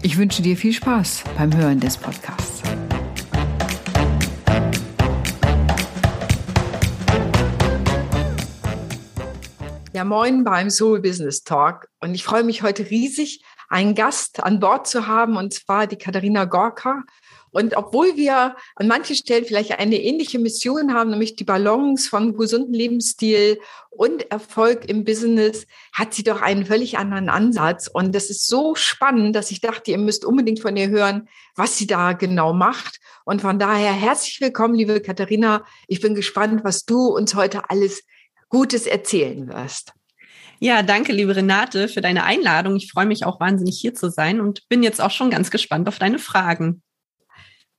Ich 0.00 0.16
wünsche 0.16 0.42
dir 0.42 0.56
viel 0.56 0.72
Spaß 0.72 1.24
beim 1.36 1.54
Hören 1.56 1.80
des 1.80 1.96
Podcasts. 1.96 2.62
Ja, 9.92 10.04
moin 10.04 10.44
beim 10.44 10.70
Soul 10.70 11.00
Business 11.00 11.42
Talk. 11.42 11.88
Und 12.00 12.14
ich 12.14 12.22
freue 12.22 12.44
mich 12.44 12.62
heute 12.62 12.88
riesig, 12.88 13.42
einen 13.68 13.94
Gast 13.94 14.42
an 14.42 14.60
Bord 14.60 14.86
zu 14.86 15.06
haben, 15.06 15.36
und 15.36 15.52
zwar 15.52 15.86
die 15.86 15.96
Katharina 15.96 16.44
Gorka. 16.44 17.04
Und 17.50 17.76
obwohl 17.76 18.16
wir 18.16 18.56
an 18.76 18.88
manchen 18.88 19.16
Stellen 19.16 19.44
vielleicht 19.44 19.78
eine 19.78 20.00
ähnliche 20.00 20.38
Mission 20.38 20.92
haben, 20.92 21.10
nämlich 21.10 21.36
die 21.36 21.44
Balance 21.44 22.08
von 22.08 22.36
gesundem 22.36 22.72
Lebensstil 22.74 23.58
und 23.90 24.30
Erfolg 24.30 24.88
im 24.88 25.04
Business, 25.04 25.66
hat 25.92 26.12
sie 26.12 26.22
doch 26.22 26.42
einen 26.42 26.66
völlig 26.66 26.98
anderen 26.98 27.28
Ansatz. 27.28 27.88
Und 27.88 28.14
das 28.14 28.30
ist 28.30 28.46
so 28.46 28.74
spannend, 28.74 29.34
dass 29.34 29.50
ich 29.50 29.60
dachte, 29.60 29.90
ihr 29.90 29.98
müsst 29.98 30.24
unbedingt 30.24 30.60
von 30.60 30.76
ihr 30.76 30.88
hören, 30.88 31.28
was 31.56 31.78
sie 31.78 31.86
da 31.86 32.12
genau 32.12 32.52
macht. 32.52 33.00
Und 33.24 33.40
von 33.40 33.58
daher 33.58 33.92
herzlich 33.92 34.40
willkommen, 34.40 34.74
liebe 34.74 35.00
Katharina. 35.00 35.64
Ich 35.86 36.00
bin 36.00 36.14
gespannt, 36.14 36.64
was 36.64 36.84
du 36.84 37.06
uns 37.08 37.34
heute 37.34 37.70
alles 37.70 38.02
Gutes 38.50 38.86
erzählen 38.86 39.48
wirst. 39.48 39.92
Ja, 40.60 40.82
danke, 40.82 41.12
liebe 41.12 41.36
Renate, 41.36 41.88
für 41.88 42.00
deine 42.00 42.24
Einladung. 42.24 42.76
Ich 42.76 42.90
freue 42.90 43.06
mich 43.06 43.24
auch 43.24 43.38
wahnsinnig 43.40 43.78
hier 43.78 43.94
zu 43.94 44.10
sein 44.10 44.40
und 44.40 44.68
bin 44.68 44.82
jetzt 44.82 45.00
auch 45.00 45.10
schon 45.10 45.30
ganz 45.30 45.50
gespannt 45.50 45.88
auf 45.88 45.98
deine 45.98 46.18
Fragen. 46.18 46.82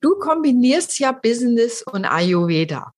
Du 0.02 0.18
kombinierst 0.18 0.98
ja 1.00 1.12
Business 1.12 1.84
und 1.84 2.06
Ayurveda. 2.06 2.94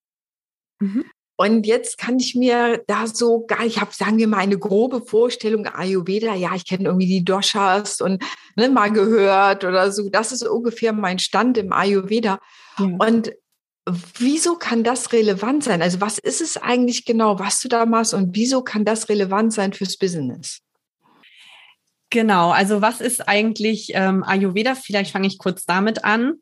Mhm. 0.80 1.06
Und 1.36 1.66
jetzt 1.66 1.98
kann 1.98 2.20
ich 2.20 2.36
mir 2.36 2.84
da 2.86 3.08
so 3.08 3.48
gar, 3.48 3.66
ich 3.66 3.82
habe, 3.82 3.92
sagen 3.92 4.20
wir 4.20 4.28
mal, 4.28 4.38
eine 4.38 4.60
grobe 4.60 5.02
Vorstellung 5.02 5.66
Ayurveda. 5.66 6.36
Ja, 6.36 6.54
ich 6.54 6.68
kenne 6.68 6.86
irgendwie 6.86 7.08
die 7.08 7.26
Doshas 7.26 8.00
und 8.00 8.24
ne, 8.56 8.70
mal 8.70 8.92
gehört 8.92 9.64
oder 9.64 9.92
so. 9.92 10.10
Das 10.10 10.32
ist 10.32 10.48
ungefähr 10.48 10.94
mein 10.94 11.18
Stand 11.18 11.58
im 11.58 11.74
Ayurveda. 11.74 12.38
Ja. 12.78 12.86
Und 12.86 13.32
wieso 13.86 14.56
kann 14.56 14.84
das 14.84 15.12
relevant 15.12 15.64
sein? 15.64 15.82
Also 15.82 16.02
was 16.02 16.18
ist 16.18 16.42
es 16.42 16.58
eigentlich 16.58 17.06
genau, 17.06 17.40
was 17.40 17.60
du 17.62 17.68
da 17.68 17.86
machst 17.86 18.14
und 18.14 18.36
wieso 18.36 18.62
kann 18.62 18.86
das 18.86 19.10
relevant 19.10 19.54
sein 19.54 19.74
fürs 19.74 19.98
Business? 19.98 20.60
Genau, 22.10 22.52
also 22.52 22.82
was 22.82 23.00
ist 23.00 23.28
eigentlich 23.28 23.92
ähm, 23.94 24.24
Ayurveda? 24.24 24.76
Vielleicht 24.76 25.12
fange 25.12 25.28
ich 25.28 25.38
kurz 25.38 25.66
damit 25.66 26.04
an. 26.04 26.34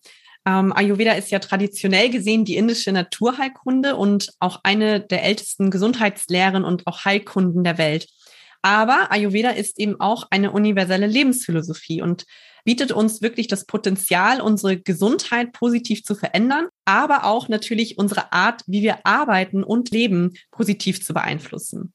Ähm, 0.46 0.74
Ayurveda 0.74 1.14
ist 1.14 1.30
ja 1.30 1.40
traditionell 1.40 2.10
gesehen 2.10 2.44
die 2.44 2.56
indische 2.56 2.92
Naturheilkunde 2.92 3.96
und 3.96 4.32
auch 4.40 4.62
eine 4.64 5.00
der 5.00 5.24
ältesten 5.24 5.70
Gesundheitslehren 5.70 6.66
und 6.66 6.88
auch 6.88 7.06
Heilkunden 7.06 7.64
der 7.64 7.78
Welt. 7.78 8.08
Aber 8.62 9.12
Ayurveda 9.12 9.52
ist 9.52 9.80
eben 9.80 10.00
auch 10.00 10.28
eine 10.32 10.52
universelle 10.52 11.08
Lebensphilosophie 11.08 12.02
und 12.02 12.26
bietet 12.66 12.92
uns 12.92 13.22
wirklich 13.22 13.48
das 13.48 13.66
Potenzial, 13.66 14.42
unsere 14.42 14.78
Gesundheit 14.80 15.54
positiv 15.54 16.04
zu 16.04 16.14
verändern, 16.14 16.68
aber 16.86 17.24
auch 17.24 17.48
natürlich 17.48 17.98
unsere 17.98 18.34
Art, 18.34 18.64
wie 18.68 18.82
wir 18.82 19.06
arbeiten 19.06 19.64
und 19.64 19.92
leben, 19.92 20.34
positiv 20.52 21.04
zu 21.04 21.14
beeinflussen. 21.14 21.94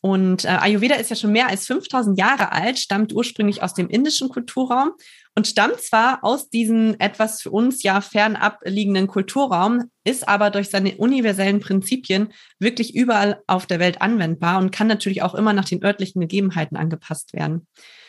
Und 0.00 0.46
äh, 0.46 0.48
Ayurveda 0.48 0.94
ist 0.94 1.10
ja 1.10 1.16
schon 1.16 1.32
mehr 1.32 1.48
als 1.48 1.66
5000 1.66 2.18
Jahre 2.18 2.52
alt, 2.52 2.78
stammt 2.78 3.12
ursprünglich 3.12 3.62
aus 3.62 3.74
dem 3.74 3.90
indischen 3.90 4.30
Kulturraum 4.30 4.92
und 5.40 5.46
stammt 5.46 5.80
zwar 5.80 6.22
aus 6.22 6.50
diesem 6.50 6.96
etwas 6.98 7.40
für 7.40 7.50
uns 7.50 7.82
ja 7.82 8.02
fernab 8.02 8.58
liegenden 8.66 9.06
Kulturraum, 9.06 9.84
ist 10.04 10.28
aber 10.28 10.50
durch 10.50 10.68
seine 10.68 10.98
universellen 10.98 11.60
Prinzipien 11.60 12.28
wirklich 12.58 12.94
überall 12.94 13.40
auf 13.46 13.64
der 13.64 13.78
Welt 13.78 14.02
anwendbar 14.02 14.58
und 14.58 14.70
kann 14.70 14.86
natürlich 14.86 15.22
auch 15.22 15.34
immer 15.34 15.54
nach 15.54 15.64
den 15.64 15.82
örtlichen 15.82 16.20
Gegebenheiten 16.20 16.76
angepasst 16.76 17.32
werden. 17.32 17.66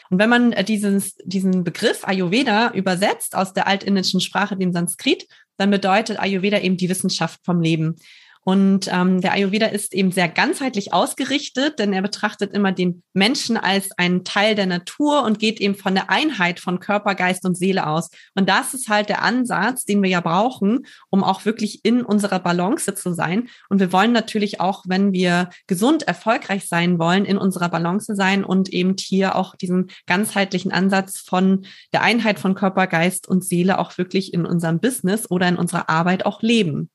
Und 0.10 0.20
wenn 0.20 0.30
man 0.30 0.52
äh, 0.52 0.66
dieses, 0.66 1.16
diesen 1.24 1.64
Begriff 1.64 2.06
Ayurveda 2.06 2.74
übersetzt 2.74 3.34
aus 3.34 3.54
der 3.54 3.66
altindischen 3.66 4.20
Sprache, 4.20 4.58
dem 4.58 4.74
Sanskrit, 4.74 5.26
dann 5.56 5.72
bedeutet 5.72 6.20
Ayurveda 6.20 6.60
eben 6.60 6.76
die 6.76 6.90
Wissenschaft 6.90 7.40
vom 7.46 7.62
Leben. 7.62 7.96
Und 8.44 8.90
ähm, 8.92 9.22
der 9.22 9.34
Ayurveda 9.34 9.68
ist 9.68 9.94
eben 9.94 10.12
sehr 10.12 10.28
ganzheitlich 10.28 10.94
ausgerichtet, 10.94 11.78
denn 11.78 11.94
er 11.94 12.02
betrachtet 12.02 12.54
immer 12.54 12.72
den 12.72 13.04
Menschen 13.14 13.56
als 13.56 13.92
einen 13.98 14.24
Teil 14.24 14.56
der 14.56 14.66
Natur 14.66 15.24
und 15.24 15.38
geht 15.38 15.62
eben 15.62 15.76
von 15.76 15.94
der 15.94 16.10
Einheit 16.10 16.60
von 16.60 16.80
Körper, 16.80 17.14
Geist 17.14 17.46
und 17.46 17.56
Seele 17.56 17.86
aus. 17.86 18.10
Und 18.34 18.50
das 18.50 18.74
ist 18.74 18.90
halt 18.90 19.10
der 19.10 19.22
Ansatz, 19.22 19.86
den 19.86 20.02
wir 20.02 20.10
ja 20.10 20.22
brauchen, 20.22 20.88
um 21.12 21.24
auch 21.24 21.46
wirklich 21.46 21.86
in 21.86 22.02
unserer 22.02 22.40
Balance 22.40 22.96
zu 22.96 23.14
sein. 23.14 23.48
Und 23.70 23.80
wir 23.80 23.94
wollen 23.94 24.12
natürlich 24.12 24.60
auch, 24.60 24.86
wenn 24.88 25.14
wir 25.14 25.50
gesund 25.68 26.04
erfolgreich 26.04 26.68
sein 26.68 26.98
wollen, 26.98 27.26
in 27.26 27.38
unserer 27.38 27.70
Balance 27.70 28.16
sein 28.16 28.44
und 28.44 28.70
eben 28.70 28.96
hier 29.00 29.36
auch 29.36 29.56
diesen 29.56 29.92
ganzheitlichen 30.08 30.72
Ansatz 30.72 31.20
von 31.20 31.66
der 31.94 32.02
Einheit 32.02 32.40
von 32.40 32.56
Körper, 32.56 32.88
Geist 32.88 33.28
und 33.28 33.46
Seele 33.46 33.78
auch 33.78 34.00
wirklich 34.00 34.34
in 34.34 34.48
unserem 34.48 34.80
Business 34.80 35.30
oder 35.30 35.48
in 35.48 35.58
unserer 35.58 35.90
Arbeit 35.90 36.26
auch 36.26 36.42
leben. 36.42 36.90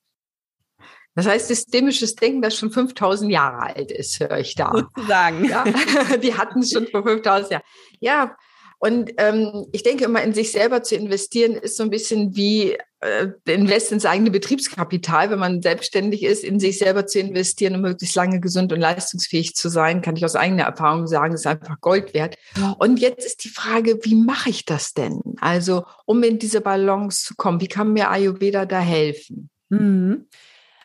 Das 1.17 1.27
heißt, 1.27 1.49
systemisches 1.49 2.15
Denken, 2.15 2.43
das 2.43 2.57
schon 2.57 2.71
5000 2.71 3.33
Jahre 3.33 3.75
alt 3.75 3.91
ist, 3.91 4.21
höre 4.21 4.39
ich 4.39 4.55
da. 4.55 4.71
Sozusagen. 4.71 5.45
Ja, 5.47 5.65
die 6.23 6.35
hatten 6.35 6.61
es 6.61 6.71
schon 6.71 6.87
vor 6.87 7.03
5000 7.03 7.51
Jahren. 7.53 7.63
Ja, 8.01 8.37
und 8.79 9.13
ähm, 9.17 9.67
ich 9.73 9.83
denke 9.83 10.05
immer, 10.05 10.23
in 10.23 10.35
sich 10.35 10.53
selber 10.53 10.83
zu 10.83 10.95
investieren, 10.95 11.53
ist 11.53 11.79
so 11.79 11.83
ein 11.83 11.89
bisschen 11.89 12.37
wie 12.37 12.77
äh, 13.01 13.29
Invest 13.47 13.91
ins 13.91 14.05
eigene 14.05 14.31
Betriebskapital. 14.31 15.31
Wenn 15.31 15.39
man 15.39 15.63
selbstständig 15.63 16.23
ist, 16.23 16.45
in 16.45 16.61
sich 16.61 16.79
selber 16.79 17.07
zu 17.07 17.19
investieren 17.19 17.75
und 17.75 17.81
möglichst 17.81 18.17
lange 18.17 18.39
gesund 18.39 18.75
und 18.75 18.81
leistungsfähig 18.81 19.55
zu 19.55 19.71
sein, 19.71 20.03
kann 20.03 20.17
ich 20.17 20.25
aus 20.27 20.37
eigener 20.37 20.65
Erfahrung 20.65 21.07
sagen, 21.07 21.33
ist 21.33 21.47
einfach 21.47 21.81
Gold 21.81 22.13
wert. 22.13 22.37
Und 22.79 23.01
jetzt 23.01 23.25
ist 23.25 23.45
die 23.45 23.49
Frage, 23.49 23.99
wie 24.03 24.15
mache 24.15 24.51
ich 24.51 24.67
das 24.67 24.93
denn? 24.93 25.23
Also, 25.41 25.85
um 26.05 26.23
in 26.23 26.39
diese 26.39 26.61
Balance 26.61 27.25
zu 27.25 27.35
kommen, 27.35 27.63
wie 27.63 27.69
kann 27.69 27.95
mir 27.95 28.11
Ayurveda 28.11 28.67
da 28.67 28.81
helfen? 28.81 29.49
Mhm. 29.71 30.27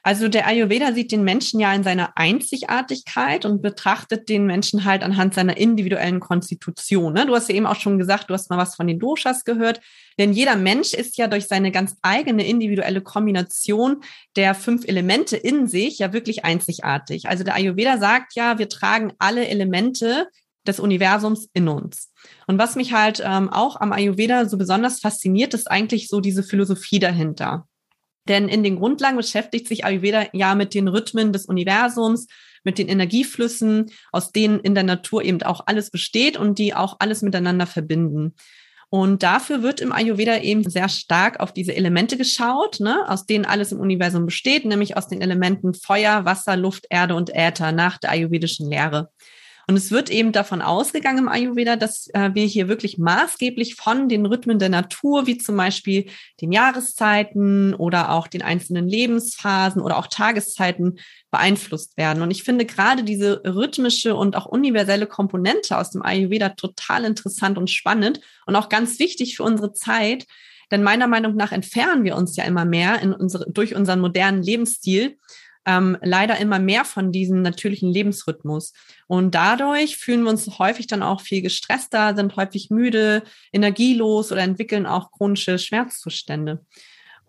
Also 0.04 0.28
der 0.30 0.48
Ayurveda 0.48 0.94
sieht 0.94 1.12
den 1.12 1.24
Menschen 1.24 1.60
ja 1.60 1.72
in 1.74 1.84
seiner 1.84 2.18
Einzigartigkeit 2.18 3.46
und 3.46 3.62
betrachtet 3.62 4.30
den 4.30 4.48
Menschen 4.48 4.84
halt 4.84 5.04
anhand 5.04 5.36
seiner 5.36 5.58
individuellen 5.58 6.20
Konstitution. 6.20 7.14
Ne? 7.14 7.28
Du 7.28 7.36
hast 7.36 7.50
ja 7.50 7.56
eben 7.56 7.68
auch 7.68 7.76
schon 7.76 8.00
gesagt, 8.00 8.30
du 8.30 8.34
hast 8.34 8.50
mal 8.50 8.58
was 8.58 8.76
von 8.76 8.88
den 8.88 8.98
Doshas 8.98 9.44
gehört. 9.44 9.80
Denn 10.18 10.34
jeder 10.34 10.56
Mensch 10.56 10.94
ist 10.94 11.18
ja 11.18 11.28
durch 11.28 11.48
seine 11.48 11.72
ganz 11.72 11.98
eigene 12.02 12.48
individuelle 12.48 13.02
Kombination 13.02 14.02
der 14.36 14.56
fünf 14.56 14.88
Elemente 14.88 15.38
in 15.38 15.68
sich 15.68 16.00
ja 16.00 16.14
wirklich 16.14 16.46
einzigartig. 16.46 17.28
Also 17.30 17.44
der 17.44 17.56
Ayurveda 17.56 18.00
sagt 18.00 18.36
ja, 18.36 18.58
wir 18.58 18.70
tragen 18.70 19.14
alle 19.20 19.48
Elemente 19.48 20.28
des 20.66 20.80
Universums 20.80 21.48
in 21.54 21.68
uns. 21.68 22.12
Und 22.48 22.58
was 22.58 22.76
mich 22.76 22.94
halt 22.94 23.22
ähm, 23.24 23.50
auch 23.50 23.80
am 23.80 23.92
Ayurveda 23.92 24.46
so 24.46 24.58
besonders 24.58 25.00
fasziniert, 25.00 25.54
ist 25.54 25.70
eigentlich 25.70 26.08
so 26.08 26.22
diese 26.22 26.44
Philosophie 26.44 27.00
dahinter. 27.00 27.68
Denn 28.32 28.48
in 28.48 28.64
den 28.64 28.78
Grundlagen 28.78 29.18
beschäftigt 29.18 29.68
sich 29.68 29.84
Ayurveda 29.84 30.28
ja 30.32 30.56
mit 30.56 30.74
den 30.74 30.88
Rhythmen 30.88 31.34
des 31.34 31.48
Universums, 31.48 32.28
mit 32.64 32.78
den 32.78 32.88
Energieflüssen, 32.88 33.92
aus 34.14 34.32
denen 34.32 34.62
in 34.62 34.74
der 34.74 34.86
Natur 34.86 35.22
eben 35.22 35.44
auch 35.44 35.64
alles 35.66 35.92
besteht 35.92 36.38
und 36.38 36.58
die 36.58 36.74
auch 36.74 36.96
alles 37.00 37.24
miteinander 37.24 37.68
verbinden. 37.68 38.34
Und 38.88 39.22
dafür 39.22 39.64
wird 39.64 39.82
im 39.82 39.92
Ayurveda 39.92 40.38
eben 40.38 40.70
sehr 40.70 40.88
stark 40.88 41.42
auf 41.42 41.52
diese 41.52 41.76
Elemente 41.76 42.16
geschaut, 42.16 42.80
ne, 42.80 43.04
aus 43.10 43.26
denen 43.26 43.44
alles 43.44 43.74
im 43.74 43.82
Universum 43.82 44.26
besteht, 44.26 44.64
nämlich 44.64 44.96
aus 44.96 45.10
den 45.10 45.20
Elementen 45.20 45.74
Feuer, 45.74 46.24
Wasser, 46.24 46.56
Luft, 46.56 46.86
Erde 46.90 47.16
und 47.16 47.36
Äther 47.36 47.74
nach 47.74 47.98
der 47.98 48.12
ayurvedischen 48.12 48.70
Lehre. 48.70 49.10
Und 49.72 49.78
es 49.78 49.90
wird 49.90 50.10
eben 50.10 50.34
davon 50.34 50.62
ausgegangen 50.62 51.20
im 51.20 51.30
Ayurveda, 51.30 51.78
dass 51.78 52.08
äh, 52.08 52.32
wir 52.34 52.44
hier 52.44 52.68
wirklich 52.68 52.98
maßgeblich 52.98 53.76
von 53.76 54.10
den 54.10 54.26
Rhythmen 54.26 54.60
der 54.60 54.68
Natur, 54.68 55.28
wie 55.28 55.38
zum 55.38 55.56
Beispiel 55.56 56.08
den 56.42 56.52
Jahreszeiten 56.52 57.74
oder 57.74 58.12
auch 58.12 58.28
den 58.28 58.42
einzelnen 58.42 58.90
Lebensphasen 58.90 59.82
oder 59.82 59.98
auch 59.98 60.08
Tageszeiten 60.08 61.00
beeinflusst 61.32 61.96
werden. 61.96 62.22
Und 62.22 62.32
ich 62.32 62.44
finde 62.44 62.66
gerade 62.66 63.06
diese 63.06 63.44
rhythmische 63.46 64.14
und 64.14 64.36
auch 64.36 64.46
universelle 64.46 65.08
Komponente 65.08 65.78
aus 65.78 65.92
dem 65.92 66.02
Ayurveda 66.04 66.50
total 66.50 67.06
interessant 67.06 67.58
und 67.58 67.70
spannend 67.70 68.20
und 68.46 68.58
auch 68.58 68.68
ganz 68.68 69.00
wichtig 69.00 69.38
für 69.38 69.44
unsere 69.44 69.72
Zeit. 69.72 70.26
Denn 70.70 70.84
meiner 70.84 71.08
Meinung 71.08 71.38
nach 71.38 71.54
entfernen 71.54 72.04
wir 72.04 72.18
uns 72.18 72.36
ja 72.36 72.44
immer 72.44 72.66
mehr 72.66 73.02
in 73.02 73.14
unsere, 73.14 73.50
durch 73.50 73.74
unseren 73.74 74.02
modernen 74.02 74.44
Lebensstil 74.44 75.18
ähm, 75.66 75.98
leider 76.02 76.38
immer 76.38 76.60
mehr 76.60 76.86
von 76.86 77.12
diesem 77.12 77.42
natürlichen 77.42 77.92
Lebensrhythmus. 77.92 78.74
Und 79.08 79.36
dadurch 79.36 79.98
fühlen 79.98 80.24
wir 80.24 80.30
uns 80.30 80.60
häufig 80.60 80.88
dann 80.88 81.04
auch 81.04 81.22
viel 81.22 81.42
gestresster, 81.42 82.16
sind 82.16 82.36
häufig 82.36 82.70
müde, 82.70 83.24
energielos 83.54 84.32
oder 84.32 84.42
entwickeln 84.42 84.86
auch 84.86 85.12
chronische 85.12 85.60
Schmerzzustände. 85.60 86.66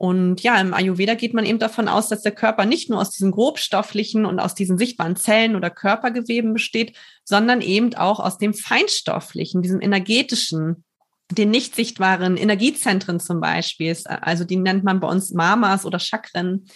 Und 0.03 0.43
ja, 0.43 0.61
im 0.61 0.75
Ayurveda 0.75 1.15
geht 1.15 1.33
man 1.33 1.47
eben 1.47 1.61
davon 1.61 1.87
aus, 1.87 2.09
dass 2.09 2.23
der 2.23 2.33
Körper 2.33 2.65
nicht 2.65 2.91
nur 2.91 3.01
aus 3.01 3.11
diesen 3.11 3.31
grobstofflichen 3.31 4.27
und 4.27 4.41
aus 4.41 4.57
diesen 4.57 4.77
sichtbaren 4.77 5.15
Zellen 5.15 5.55
oder 5.55 5.71
Körpergeweben 5.71 6.55
besteht, 6.55 6.97
sondern 7.23 7.61
eben 7.61 7.95
auch 7.95 8.19
aus 8.19 8.37
dem 8.37 8.53
feinstofflichen, 8.53 9.63
diesem 9.63 9.81
energetischen, 9.81 10.83
den 11.31 11.51
nicht 11.51 11.77
sichtbaren 11.77 12.37
Energiezentren 12.37 13.21
zum 13.21 13.41
Beispiel. 13.41 13.97
Also 14.07 14.43
die 14.43 14.57
nennt 14.57 14.83
man 14.83 14.99
bei 14.99 15.07
uns 15.07 15.33
Mamas 15.33 15.87
oder 15.87 16.01
Chakren. 16.01 16.67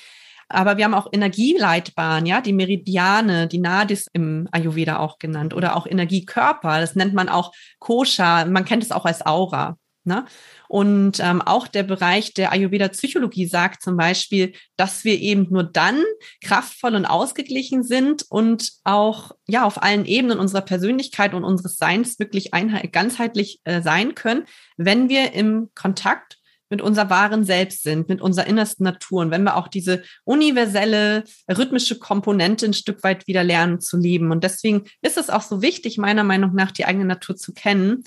Aber 0.48 0.76
wir 0.76 0.84
haben 0.84 0.94
auch 0.94 1.08
Energieleitbahnen, 1.12 2.26
ja, 2.26 2.40
die 2.40 2.52
Meridiane, 2.52 3.48
die 3.48 3.58
Nadis 3.58 4.06
im 4.12 4.48
Ayurveda 4.52 4.98
auch 4.98 5.19
genannt 5.19 5.54
oder 5.54 5.76
auch 5.76 5.87
Energiekörper. 5.87 6.81
Das 6.81 6.94
nennt 6.94 7.14
man 7.14 7.28
auch 7.28 7.52
Kosha. 7.78 8.44
Man 8.44 8.64
kennt 8.64 8.82
es 8.82 8.93
auch 8.93 9.04
als 9.04 9.26
Aura. 9.26 9.76
Ne? 10.06 10.25
Und 10.69 11.19
ähm, 11.19 11.43
auch 11.43 11.66
der 11.66 11.82
Bereich 11.82 12.32
der 12.32 12.52
Ayurveda-Psychologie 12.52 13.46
sagt 13.46 13.82
zum 13.82 13.96
Beispiel, 13.96 14.52
dass 14.76 15.04
wir 15.04 15.20
eben 15.20 15.48
nur 15.50 15.64
dann 15.64 16.00
kraftvoll 16.40 16.94
und 16.94 17.06
ausgeglichen 17.06 17.82
sind 17.82 18.25
und 18.28 18.70
auch 18.84 19.32
ja 19.49 19.64
auf 19.64 19.82
allen 19.82 20.04
Ebenen 20.04 20.38
unserer 20.38 20.60
Persönlichkeit 20.60 21.34
und 21.34 21.42
unseres 21.42 21.76
Seins 21.76 22.20
wirklich 22.20 22.52
ganzheitlich 22.92 23.60
äh, 23.64 23.82
sein 23.82 24.14
können, 24.14 24.44
wenn 24.76 25.08
wir 25.08 25.32
im 25.32 25.70
Kontakt 25.75 26.38
mit 26.68 26.82
unserer 26.82 27.10
wahren 27.10 27.44
Selbst 27.44 27.82
sind, 27.82 28.08
mit 28.08 28.20
unserer 28.20 28.46
innersten 28.46 28.84
Natur 28.84 29.22
und 29.22 29.30
wenn 29.30 29.44
wir 29.44 29.56
auch 29.56 29.68
diese 29.68 30.02
universelle 30.24 31.24
rhythmische 31.48 31.98
Komponente 31.98 32.66
ein 32.66 32.74
Stück 32.74 33.02
weit 33.02 33.26
wieder 33.26 33.44
lernen 33.44 33.80
zu 33.80 33.96
leben. 33.96 34.30
Und 34.30 34.44
deswegen 34.44 34.84
ist 35.02 35.16
es 35.16 35.30
auch 35.30 35.42
so 35.42 35.62
wichtig, 35.62 35.98
meiner 35.98 36.24
Meinung 36.24 36.54
nach, 36.54 36.72
die 36.72 36.84
eigene 36.84 37.04
Natur 37.04 37.36
zu 37.36 37.52
kennen 37.52 38.04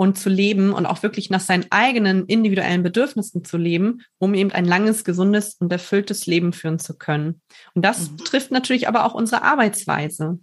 und 0.00 0.18
zu 0.18 0.30
leben 0.30 0.72
und 0.72 0.86
auch 0.86 1.02
wirklich 1.02 1.28
nach 1.28 1.40
seinen 1.40 1.66
eigenen 1.70 2.24
individuellen 2.26 2.82
Bedürfnissen 2.82 3.44
zu 3.44 3.58
leben, 3.58 4.02
um 4.18 4.32
eben 4.34 4.50
ein 4.50 4.64
langes, 4.64 5.04
gesundes 5.04 5.56
und 5.60 5.70
erfülltes 5.70 6.26
Leben 6.26 6.52
führen 6.52 6.78
zu 6.78 6.96
können. 6.96 7.42
Und 7.74 7.84
das 7.84 8.10
mhm. 8.10 8.16
betrifft 8.16 8.50
natürlich 8.50 8.88
aber 8.88 9.04
auch 9.04 9.12
unsere 9.12 9.42
Arbeitsweise. 9.42 10.38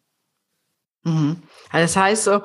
Mhm. 1.04 1.42
Also 1.72 1.84
das 1.84 1.96
heißt 1.96 2.24
so, 2.26 2.44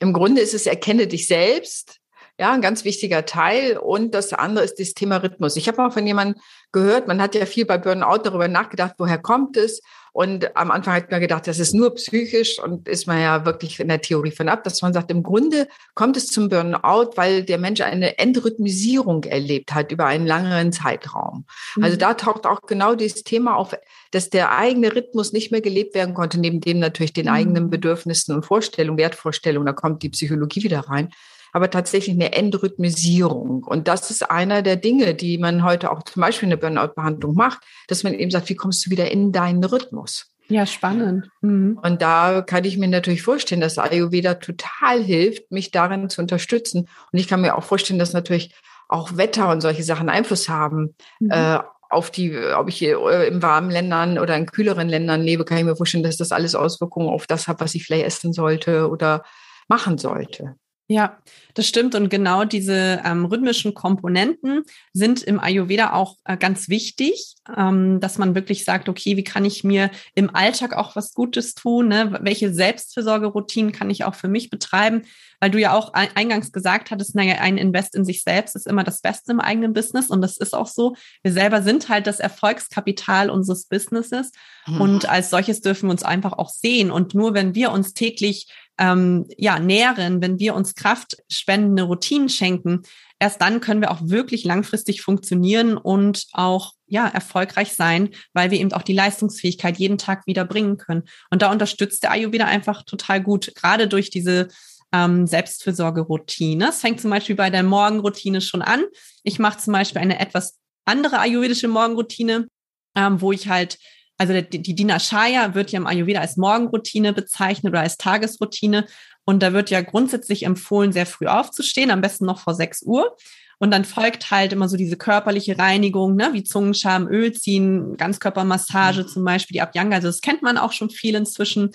im 0.00 0.12
Grunde 0.12 0.40
ist 0.40 0.54
es 0.54 0.66
erkenne 0.66 1.06
dich 1.06 1.28
selbst, 1.28 1.97
ja, 2.38 2.52
ein 2.52 2.62
ganz 2.62 2.84
wichtiger 2.84 3.26
Teil. 3.26 3.76
Und 3.76 4.14
das 4.14 4.32
andere 4.32 4.64
ist 4.64 4.78
das 4.78 4.94
Thema 4.94 5.16
Rhythmus. 5.16 5.56
Ich 5.56 5.66
habe 5.66 5.78
mal 5.78 5.90
von 5.90 6.06
jemandem 6.06 6.40
gehört, 6.72 7.08
man 7.08 7.20
hat 7.20 7.34
ja 7.34 7.46
viel 7.46 7.66
bei 7.66 7.78
Burnout 7.78 8.18
darüber 8.24 8.46
nachgedacht, 8.46 8.94
woher 8.98 9.18
kommt 9.18 9.56
es? 9.56 9.80
Und 10.12 10.56
am 10.56 10.70
Anfang 10.70 10.94
hat 10.94 11.10
man 11.10 11.20
gedacht, 11.20 11.46
das 11.46 11.58
ist 11.58 11.74
nur 11.74 11.94
psychisch 11.94 12.58
und 12.60 12.88
ist 12.88 13.06
man 13.06 13.20
ja 13.20 13.44
wirklich 13.44 13.78
in 13.78 13.88
der 13.88 14.00
Theorie 14.00 14.30
von 14.30 14.48
ab, 14.48 14.64
dass 14.64 14.82
man 14.82 14.92
sagt, 14.92 15.10
im 15.10 15.22
Grunde 15.22 15.68
kommt 15.94 16.16
es 16.16 16.26
zum 16.28 16.48
Burnout, 16.48 17.12
weil 17.16 17.44
der 17.44 17.58
Mensch 17.58 17.80
eine 17.80 18.18
Entrhythmisierung 18.18 19.24
erlebt 19.24 19.74
hat 19.74 19.92
über 19.92 20.06
einen 20.06 20.26
langeren 20.26 20.72
Zeitraum. 20.72 21.44
Mhm. 21.76 21.84
Also 21.84 21.96
da 21.96 22.14
taucht 22.14 22.46
auch 22.46 22.62
genau 22.62 22.94
dieses 22.94 23.22
Thema 23.22 23.56
auf, 23.56 23.76
dass 24.10 24.30
der 24.30 24.56
eigene 24.56 24.94
Rhythmus 24.94 25.32
nicht 25.32 25.52
mehr 25.52 25.60
gelebt 25.60 25.94
werden 25.94 26.14
konnte, 26.14 26.40
neben 26.40 26.60
dem 26.60 26.78
natürlich 26.78 27.12
den 27.12 27.26
mhm. 27.26 27.32
eigenen 27.32 27.70
Bedürfnissen 27.70 28.34
und 28.34 28.44
Vorstellungen, 28.44 28.98
Wertvorstellungen, 28.98 29.66
da 29.66 29.72
kommt 29.72 30.02
die 30.02 30.10
Psychologie 30.10 30.62
wieder 30.62 30.80
rein 30.80 31.10
aber 31.58 31.70
tatsächlich 31.70 32.14
eine 32.14 32.34
Entrhythmisierung. 32.34 33.64
Und 33.64 33.88
das 33.88 34.12
ist 34.12 34.30
einer 34.30 34.62
der 34.62 34.76
Dinge, 34.76 35.14
die 35.14 35.38
man 35.38 35.64
heute 35.64 35.90
auch 35.90 36.04
zum 36.04 36.20
Beispiel 36.20 36.46
in 36.46 36.50
der 36.50 36.56
Burnout-Behandlung 36.56 37.34
macht, 37.34 37.64
dass 37.88 38.04
man 38.04 38.14
eben 38.14 38.30
sagt, 38.30 38.48
wie 38.48 38.54
kommst 38.54 38.86
du 38.86 38.90
wieder 38.90 39.10
in 39.10 39.32
deinen 39.32 39.64
Rhythmus? 39.64 40.32
Ja, 40.46 40.66
spannend. 40.66 41.28
Mhm. 41.40 41.80
Und 41.82 42.00
da 42.00 42.42
kann 42.42 42.64
ich 42.64 42.78
mir 42.78 42.86
natürlich 42.86 43.22
vorstellen, 43.22 43.60
dass 43.60 43.76
Ayurveda 43.76 44.34
total 44.34 45.02
hilft, 45.02 45.50
mich 45.50 45.72
darin 45.72 46.08
zu 46.08 46.20
unterstützen. 46.20 46.88
Und 47.12 47.18
ich 47.18 47.26
kann 47.26 47.40
mir 47.40 47.58
auch 47.58 47.64
vorstellen, 47.64 47.98
dass 47.98 48.12
natürlich 48.12 48.54
auch 48.88 49.16
Wetter 49.16 49.50
und 49.50 49.60
solche 49.60 49.82
Sachen 49.82 50.08
Einfluss 50.08 50.48
haben. 50.48 50.94
Mhm. 51.18 51.32
Äh, 51.32 51.58
auf 51.90 52.12
die, 52.12 52.38
ob 52.38 52.68
ich 52.68 52.76
hier 52.76 53.00
äh, 53.00 53.26
in 53.26 53.42
warmen 53.42 53.70
Ländern 53.70 54.16
oder 54.20 54.36
in 54.36 54.46
kühleren 54.46 54.88
Ländern 54.88 55.22
lebe, 55.22 55.44
kann 55.44 55.58
ich 55.58 55.64
mir 55.64 55.74
vorstellen, 55.74 56.04
dass 56.04 56.18
das 56.18 56.30
alles 56.30 56.54
Auswirkungen 56.54 57.08
auf 57.08 57.26
das 57.26 57.48
hat, 57.48 57.60
was 57.60 57.74
ich 57.74 57.84
vielleicht 57.84 58.06
essen 58.06 58.32
sollte 58.32 58.88
oder 58.88 59.24
machen 59.66 59.98
sollte. 59.98 60.54
Ja, 60.90 61.18
das 61.52 61.68
stimmt. 61.68 61.94
Und 61.94 62.08
genau 62.08 62.44
diese 62.44 63.02
ähm, 63.04 63.26
rhythmischen 63.26 63.74
Komponenten 63.74 64.62
sind 64.94 65.22
im 65.22 65.38
Ayurveda 65.38 65.92
auch 65.92 66.16
äh, 66.24 66.38
ganz 66.38 66.70
wichtig, 66.70 67.34
ähm, 67.54 68.00
dass 68.00 68.16
man 68.16 68.34
wirklich 68.34 68.64
sagt, 68.64 68.88
okay, 68.88 69.18
wie 69.18 69.24
kann 69.24 69.44
ich 69.44 69.64
mir 69.64 69.90
im 70.14 70.34
Alltag 70.34 70.74
auch 70.74 70.96
was 70.96 71.12
Gutes 71.12 71.54
tun? 71.54 71.88
Ne? 71.88 72.18
Welche 72.22 72.54
Selbstfürsorgeroutinen 72.54 73.72
kann 73.72 73.90
ich 73.90 74.04
auch 74.04 74.14
für 74.14 74.28
mich 74.28 74.48
betreiben? 74.48 75.02
Weil 75.40 75.50
du 75.50 75.60
ja 75.60 75.74
auch 75.74 75.92
eingangs 75.92 76.52
gesagt 76.52 76.90
hattest, 76.90 77.14
naja, 77.14 77.34
ein 77.34 77.58
Invest 77.58 77.94
in 77.94 78.06
sich 78.06 78.22
selbst 78.22 78.56
ist 78.56 78.66
immer 78.66 78.82
das 78.82 79.02
Beste 79.02 79.30
im 79.30 79.40
eigenen 79.40 79.74
Business. 79.74 80.08
Und 80.08 80.22
das 80.22 80.38
ist 80.38 80.54
auch 80.54 80.66
so. 80.66 80.96
Wir 81.22 81.32
selber 81.32 81.60
sind 81.62 81.90
halt 81.90 82.06
das 82.06 82.18
Erfolgskapital 82.18 83.28
unseres 83.28 83.66
Businesses. 83.66 84.32
Mhm. 84.66 84.80
Und 84.80 85.08
als 85.08 85.28
solches 85.28 85.60
dürfen 85.60 85.88
wir 85.88 85.92
uns 85.92 86.02
einfach 86.02 86.32
auch 86.32 86.48
sehen. 86.48 86.90
Und 86.90 87.14
nur 87.14 87.34
wenn 87.34 87.54
wir 87.54 87.72
uns 87.72 87.92
täglich 87.92 88.48
ähm, 88.78 89.26
ja, 89.36 89.58
nähren, 89.58 90.22
wenn 90.22 90.38
wir 90.38 90.54
uns 90.54 90.74
kraftspendende 90.74 91.82
Routinen 91.82 92.28
schenken, 92.28 92.82
erst 93.18 93.40
dann 93.40 93.60
können 93.60 93.80
wir 93.80 93.90
auch 93.90 94.00
wirklich 94.02 94.44
langfristig 94.44 95.02
funktionieren 95.02 95.76
und 95.76 96.26
auch 96.32 96.72
ja 96.86 97.06
erfolgreich 97.06 97.72
sein, 97.74 98.10
weil 98.32 98.50
wir 98.50 98.60
eben 98.60 98.72
auch 98.72 98.82
die 98.82 98.94
Leistungsfähigkeit 98.94 99.78
jeden 99.78 99.98
Tag 99.98 100.26
wieder 100.26 100.44
bringen 100.44 100.76
können. 100.76 101.02
Und 101.30 101.42
da 101.42 101.50
unterstützt 101.50 102.02
der 102.02 102.12
Ayurveda 102.12 102.46
einfach 102.46 102.82
total 102.84 103.22
gut, 103.22 103.52
gerade 103.54 103.88
durch 103.88 104.10
diese 104.10 104.48
ähm, 104.92 105.26
Selbstfürsorgeroutine. 105.26 106.68
Es 106.68 106.80
fängt 106.80 107.00
zum 107.00 107.10
Beispiel 107.10 107.36
bei 107.36 107.50
der 107.50 107.62
Morgenroutine 107.62 108.40
schon 108.40 108.62
an. 108.62 108.84
Ich 109.22 109.38
mache 109.38 109.58
zum 109.58 109.72
Beispiel 109.72 110.00
eine 110.00 110.18
etwas 110.20 110.58
andere 110.84 111.18
ayurvedische 111.18 111.68
Morgenroutine, 111.68 112.48
ähm, 112.94 113.20
wo 113.20 113.32
ich 113.32 113.48
halt 113.48 113.78
also 114.18 114.40
die, 114.40 114.60
die 114.60 114.74
Dinashaya 114.74 115.54
wird 115.54 115.70
ja 115.70 115.78
im 115.78 115.86
Ayurveda 115.86 116.20
als 116.20 116.36
Morgenroutine 116.36 117.12
bezeichnet 117.12 117.72
oder 117.72 117.80
als 117.80 117.96
Tagesroutine. 117.96 118.86
Und 119.24 119.42
da 119.42 119.52
wird 119.52 119.70
ja 119.70 119.80
grundsätzlich 119.80 120.42
empfohlen, 120.44 120.92
sehr 120.92 121.06
früh 121.06 121.26
aufzustehen, 121.26 121.90
am 121.90 122.00
besten 122.00 122.26
noch 122.26 122.40
vor 122.40 122.54
6 122.54 122.82
Uhr. 122.82 123.16
Und 123.58 123.70
dann 123.72 123.84
folgt 123.84 124.30
halt 124.30 124.52
immer 124.52 124.68
so 124.68 124.76
diese 124.76 124.96
körperliche 124.96 125.58
Reinigung, 125.58 126.16
ne, 126.16 126.30
wie 126.32 126.44
Zungenscham, 126.44 127.08
Öl 127.08 127.32
ziehen, 127.32 127.96
Ganzkörpermassage 127.96 129.06
zum 129.06 129.24
Beispiel, 129.24 129.54
die 129.54 129.60
Abhyanga. 129.60 129.96
Also 129.96 130.08
das 130.08 130.20
kennt 130.20 130.42
man 130.42 130.58
auch 130.58 130.72
schon 130.72 130.90
viel 130.90 131.14
inzwischen. 131.14 131.70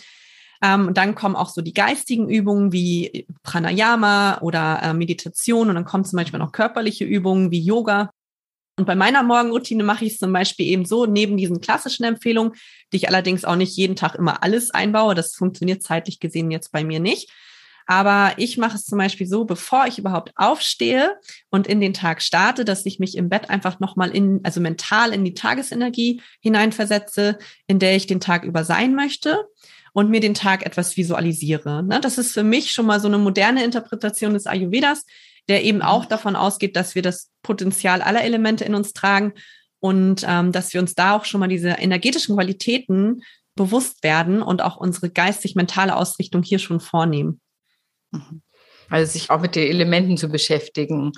Ähm, 0.62 0.88
und 0.88 0.98
dann 0.98 1.14
kommen 1.14 1.36
auch 1.36 1.50
so 1.50 1.62
die 1.62 1.74
geistigen 1.74 2.30
Übungen 2.30 2.72
wie 2.72 3.28
Pranayama 3.44 4.40
oder 4.42 4.82
äh, 4.82 4.94
Meditation. 4.94 5.70
Und 5.70 5.76
dann 5.76 5.86
kommen 5.86 6.06
zum 6.06 6.18
Beispiel 6.18 6.40
noch 6.40 6.54
körperliche 6.54 7.04
Übungen 7.04 7.52
wie 7.52 7.60
Yoga. 7.60 8.12
Und 8.78 8.86
bei 8.86 8.96
meiner 8.96 9.22
Morgenroutine 9.22 9.84
mache 9.84 10.06
ich 10.06 10.14
es 10.14 10.20
zum 10.20 10.34
Beispiel 10.34 10.66
eben 10.66 10.86
so, 10.86 11.06
neben 11.06 11.38
diesen 11.38 11.62
klassischen 11.62 12.06
Empfehlungen, 12.06 12.54
die 12.92 12.98
ich 12.98 13.08
allerdings 13.08 13.46
auch 13.46 13.56
nicht 13.56 13.78
jeden 13.78 13.96
Tag 13.96 14.16
immer 14.16 14.42
alles 14.42 14.72
einbaue, 14.72 15.14
das 15.14 15.36
funktioniert 15.36 15.84
zeitlich 15.84 16.20
gesehen 16.20 16.50
jetzt 16.50 16.72
bei 16.72 16.84
mir 16.84 17.00
nicht. 17.00 17.32
Aber 17.86 18.34
ich 18.38 18.58
mache 18.58 18.76
es 18.76 18.86
zum 18.86 18.98
Beispiel 18.98 19.28
so, 19.28 19.46
bevor 19.46 19.86
ich 19.88 20.00
überhaupt 20.00 20.32
aufstehe 20.36 21.18
und 21.50 21.68
in 21.68 21.82
den 21.82 21.94
Tag 21.94 22.22
starte, 22.22 22.66
dass 22.66 22.86
ich 22.86 22.98
mich 22.98 23.18
im 23.18 23.30
Bett 23.30 23.50
einfach 23.50 23.80
nochmal 23.80 24.10
in, 24.12 24.40
also 24.44 24.62
mental 24.62 25.14
in 25.14 25.26
die 25.26 25.34
Tagesenergie 25.34 26.22
hineinversetze, 26.40 27.38
in 27.68 27.80
der 27.80 27.96
ich 27.96 28.08
den 28.08 28.22
Tag 28.22 28.46
über 28.46 28.64
sein 28.64 28.96
möchte 28.96 29.48
und 29.92 30.10
mir 30.10 30.22
den 30.22 30.34
Tag 30.34 30.66
etwas 30.66 30.98
visualisiere. 30.98 31.84
Ne, 31.84 32.00
das 32.00 32.18
ist 32.18 32.32
für 32.32 32.44
mich 32.44 32.72
schon 32.72 32.86
mal 32.86 33.00
so 33.00 33.08
eine 33.08 33.18
moderne 33.18 33.64
Interpretation 33.64 34.34
des 34.34 34.48
Ayurvedas, 34.48 35.06
der 35.50 35.64
eben 35.64 35.82
auch 35.82 36.06
davon 36.06 36.36
ausgeht, 36.36 36.76
dass 36.76 36.96
wir 36.96 37.02
das 37.02 37.32
Potenzial 37.42 38.02
aller 38.02 38.24
Elemente 38.24 38.64
in 38.64 38.76
uns 38.76 38.94
tragen 38.94 39.34
und 39.80 40.26
ähm, 40.28 40.52
dass 40.52 40.74
wir 40.74 40.82
uns 40.82 40.96
da 40.96 41.16
auch 41.16 41.26
schon 41.26 41.40
mal 41.40 41.50
diese 41.50 41.70
energetischen 41.70 42.36
Qualitäten 42.36 43.22
bewusst 43.56 44.04
werden 44.04 44.42
und 44.42 44.62
auch 44.62 44.78
unsere 44.78 45.10
geistig-mentale 45.10 45.96
Ausrichtung 45.96 46.44
hier 46.44 46.60
schon 46.60 46.80
vornehmen. 46.80 47.42
Mhm. 48.12 48.42
Also 48.90 49.14
sich 49.14 49.30
auch 49.30 49.42
mit 49.42 49.56
den 49.56 49.68
Elementen 49.68 50.18
zu 50.18 50.30
beschäftigen, 50.30 51.12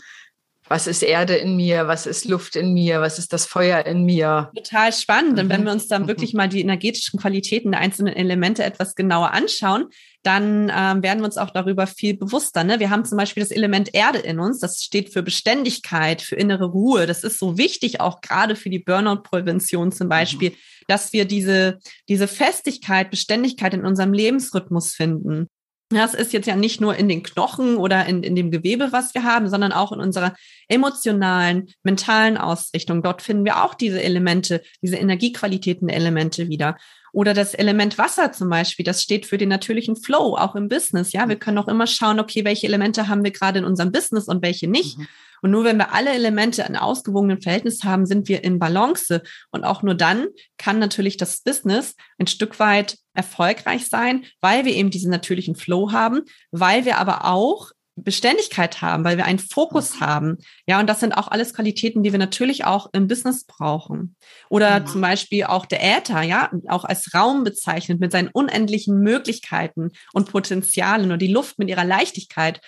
was 0.68 0.88
ist 0.88 1.04
Erde 1.04 1.36
in 1.36 1.56
mir, 1.56 1.88
was 1.88 2.08
ist 2.08 2.26
Luft 2.26 2.56
in 2.56 2.74
mir, 2.74 3.00
was 3.00 3.20
ist 3.20 3.34
das 3.34 3.46
Feuer 3.46 3.86
in 3.86 4.04
mir. 4.04 4.52
Total 4.56 4.92
spannend. 4.92 5.40
Und 5.40 5.50
wenn 5.50 5.62
mhm. 5.62 5.66
wir 5.66 5.72
uns 5.74 5.88
dann 5.88 6.04
mhm. 6.04 6.08
wirklich 6.08 6.34
mal 6.34 6.50
die 6.50 6.62
energetischen 6.62 7.20
Qualitäten 7.20 7.72
der 7.72 7.82
einzelnen 7.82 8.16
Elemente 8.16 8.64
etwas 8.64 8.96
genauer 8.96 9.32
anschauen, 9.32 9.86
dann 10.24 10.72
ähm, 10.76 11.04
werden 11.04 11.20
wir 11.20 11.26
uns 11.26 11.38
auch 11.38 11.52
darüber 11.52 11.86
viel 11.86 12.18
bewusster. 12.18 12.64
Ne? 12.64 12.80
Wir 12.80 12.90
haben 12.90 13.06
zum 13.06 13.18
Beispiel 13.18 13.44
das 13.44 13.52
Element 13.52 13.94
Erde 13.94 14.18
in 14.18 14.40
uns, 14.40 14.60
das 14.60 14.82
steht 14.82 15.14
für 15.14 15.22
Beständigkeit, 15.22 16.24
für 16.24 16.36
innere 16.36 16.66
Ruhe. 16.66 17.06
Das 17.06 17.24
ist 17.24 17.38
so 17.38 17.60
wichtig, 17.60 18.02
auch 18.02 18.22
gerade 18.22 18.56
für 18.56 18.72
die 18.72 18.80
Burnout-Prävention 18.80 19.92
zum 19.92 20.10
Beispiel, 20.10 20.50
mhm. 20.50 20.56
dass 20.88 21.14
wir 21.14 21.26
diese, 21.26 21.78
diese 22.10 22.28
Festigkeit, 22.28 23.12
Beständigkeit 23.12 23.76
in 23.76 23.86
unserem 23.86 24.14
Lebensrhythmus 24.14 24.96
finden. 24.96 25.48
Das 25.90 26.16
ist 26.16 26.34
jetzt 26.34 26.48
ja 26.48 26.56
nicht 26.56 26.82
nur 26.82 26.96
in 26.96 27.08
den 27.08 27.22
Knochen 27.22 27.78
oder 27.78 28.08
in, 28.08 28.24
in 28.24 28.36
dem 28.36 28.50
Gewebe, 28.50 28.92
was 28.92 29.14
wir 29.14 29.24
haben, 29.24 29.50
sondern 29.50 29.72
auch 29.72 29.92
in 29.92 30.00
unserer 30.00 30.36
emotionalen, 30.68 31.68
mentalen 31.84 32.38
Ausrichtung. 32.38 33.04
Dort 33.04 33.22
finden 33.22 33.46
wir 33.46 33.64
auch 33.64 33.76
diese 33.76 34.02
Elemente, 34.02 34.64
diese 34.82 34.96
Energiequalitäten-Elemente 34.96 36.50
wieder. 36.50 36.78
Oder 37.14 37.34
das 37.34 37.54
Element 37.54 37.98
Wasser 37.98 38.32
zum 38.32 38.50
Beispiel, 38.50 38.84
das 38.84 39.02
steht 39.02 39.28
für 39.28 39.38
den 39.38 39.50
natürlichen 39.50 39.96
Flow, 39.96 40.36
auch 40.36 40.56
im 40.56 40.70
Business. 40.70 41.14
Ja, 41.14 41.30
wir 41.30 41.38
können 41.38 41.60
auch 41.60 41.68
immer 41.68 41.88
schauen, 41.88 42.20
okay, 42.20 42.44
welche 42.44 42.68
Elemente 42.68 43.08
haben 43.08 43.24
wir 43.24 43.32
gerade 43.32 43.60
in 43.60 43.66
unserem 43.66 43.92
Business 43.92 44.28
und 44.28 44.42
welche 44.42 44.68
nicht. 44.68 44.98
Mhm. 44.98 45.08
Und 45.42 45.52
nur 45.52 45.64
wenn 45.64 45.78
wir 45.78 45.94
alle 45.94 46.12
Elemente 46.12 46.64
in 46.64 46.76
ausgewogenen 46.76 47.42
Verhältnis 47.42 47.84
haben, 47.84 48.06
sind 48.06 48.28
wir 48.28 48.44
in 48.44 48.60
Balance. 48.60 49.22
Und 49.52 49.64
auch 49.64 49.84
nur 49.84 49.96
dann 49.96 50.28
kann 50.58 50.80
natürlich 50.80 51.18
das 51.18 51.42
Business 51.42 51.96
ein 52.18 52.28
Stück 52.28 52.60
weit 52.60 52.98
erfolgreich 53.14 53.88
sein, 53.88 54.26
weil 54.42 54.66
wir 54.66 54.74
eben 54.74 54.90
diesen 54.90 55.12
natürlichen 55.12 55.56
Flow 55.56 55.92
haben, 55.92 56.22
weil 56.52 56.86
wir 56.86 56.98
aber 56.98 57.26
auch 57.26 57.72
Beständigkeit 57.96 58.82
haben, 58.82 59.06
weil 59.06 59.18
wir 59.18 59.26
einen 59.26 59.40
Fokus 59.40 59.96
mhm. 59.96 60.00
haben. 60.02 60.38
Ja, 60.68 60.80
und 60.80 60.88
das 60.88 61.00
sind 61.00 61.14
auch 61.14 61.30
alles 61.30 61.54
Qualitäten, 61.54 62.04
die 62.04 62.12
wir 62.12 62.20
natürlich 62.20 62.66
auch 62.66 62.90
im 62.92 63.08
Business 63.08 63.46
brauchen. 63.46 64.16
Oder 64.50 64.82
mhm. 64.82 64.88
zum 64.88 65.02
Beispiel 65.02 65.46
auch 65.46 65.66
der 65.66 65.82
Äther, 65.82 66.22
ja, 66.22 66.52
auch 66.68 66.84
als 66.84 67.14
Raum 67.14 67.44
bezeichnet 67.44 68.00
mit 68.00 68.12
seinen 68.12 68.30
unendlichen 68.34 69.00
Möglichkeiten 69.00 69.92
und 70.14 70.30
Potenzialen 70.30 71.12
und 71.12 71.22
die 71.22 71.32
Luft 71.32 71.58
mit 71.58 71.70
ihrer 71.70 71.86
Leichtigkeit. 71.86 72.60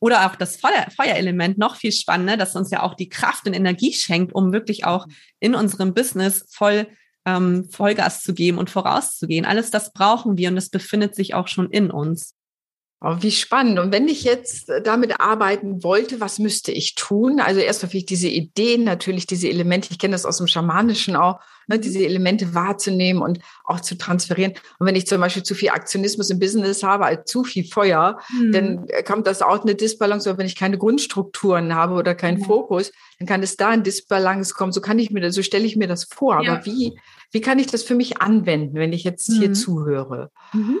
Oder 0.00 0.26
auch 0.26 0.36
das 0.36 0.56
Feuer, 0.56 0.86
Feuerelement, 0.94 1.58
noch 1.58 1.76
viel 1.76 1.92
spannender, 1.92 2.36
das 2.36 2.56
uns 2.56 2.70
ja 2.70 2.82
auch 2.82 2.94
die 2.94 3.08
Kraft 3.08 3.46
und 3.46 3.54
Energie 3.54 3.92
schenkt, 3.92 4.34
um 4.34 4.52
wirklich 4.52 4.84
auch 4.84 5.06
mhm. 5.06 5.12
in 5.40 5.54
unserem 5.54 5.94
Business 5.94 6.46
voll 6.50 6.86
ähm, 7.26 7.68
Vollgas 7.70 8.22
zu 8.22 8.34
geben 8.34 8.58
und 8.58 8.70
vorauszugehen. 8.70 9.44
Alles 9.44 9.70
das 9.70 9.92
brauchen 9.92 10.38
wir 10.38 10.48
und 10.48 10.56
das 10.56 10.70
befindet 10.70 11.14
sich 11.14 11.34
auch 11.34 11.48
schon 11.48 11.70
in 11.70 11.90
uns. 11.90 12.34
Oh, 13.00 13.14
wie 13.20 13.30
spannend. 13.30 13.78
Und 13.78 13.92
wenn 13.92 14.08
ich 14.08 14.24
jetzt 14.24 14.68
äh, 14.68 14.82
damit 14.82 15.20
arbeiten 15.20 15.84
wollte, 15.84 16.20
was 16.20 16.40
müsste 16.40 16.72
ich 16.72 16.96
tun? 16.96 17.38
Also 17.38 17.60
erst 17.60 17.84
natürlich 17.84 18.06
diese 18.06 18.26
Ideen, 18.26 18.82
natürlich 18.82 19.24
diese 19.24 19.48
Elemente. 19.48 19.90
Ich 19.92 20.00
kenne 20.00 20.12
das 20.12 20.26
aus 20.26 20.38
dem 20.38 20.48
Schamanischen 20.48 21.14
auch, 21.14 21.38
ne, 21.68 21.76
mhm. 21.76 21.80
diese 21.80 22.04
Elemente 22.04 22.54
wahrzunehmen 22.54 23.22
und 23.22 23.38
auch 23.62 23.78
zu 23.78 23.96
transferieren. 23.96 24.54
Und 24.80 24.88
wenn 24.88 24.96
ich 24.96 25.06
zum 25.06 25.20
Beispiel 25.20 25.44
zu 25.44 25.54
viel 25.54 25.68
Aktionismus 25.68 26.28
im 26.30 26.40
Business 26.40 26.82
habe, 26.82 27.06
also 27.06 27.22
zu 27.24 27.44
viel 27.44 27.64
Feuer, 27.64 28.18
mhm. 28.36 28.50
dann 28.50 28.86
kommt 29.06 29.28
das 29.28 29.42
auch 29.42 29.62
eine 29.62 29.76
Disbalance. 29.76 30.28
Oder 30.28 30.38
wenn 30.38 30.46
ich 30.46 30.56
keine 30.56 30.76
Grundstrukturen 30.76 31.76
habe 31.76 31.94
oder 31.94 32.16
keinen 32.16 32.40
mhm. 32.40 32.46
Fokus, 32.46 32.90
dann 33.20 33.28
kann 33.28 33.44
es 33.44 33.56
da 33.56 33.72
in 33.72 33.84
Disbalance 33.84 34.54
kommen. 34.54 34.72
So 34.72 34.80
kann 34.80 34.98
ich 34.98 35.12
mir, 35.12 35.30
so 35.30 35.42
stelle 35.42 35.66
ich 35.66 35.76
mir 35.76 35.86
das 35.86 36.02
vor. 36.02 36.42
Ja. 36.42 36.54
Aber 36.54 36.66
wie, 36.66 36.98
wie 37.30 37.40
kann 37.40 37.60
ich 37.60 37.68
das 37.68 37.84
für 37.84 37.94
mich 37.94 38.20
anwenden, 38.20 38.74
wenn 38.74 38.92
ich 38.92 39.04
jetzt 39.04 39.32
hier 39.32 39.50
mhm. 39.50 39.54
zuhöre? 39.54 40.32
Mhm. 40.52 40.80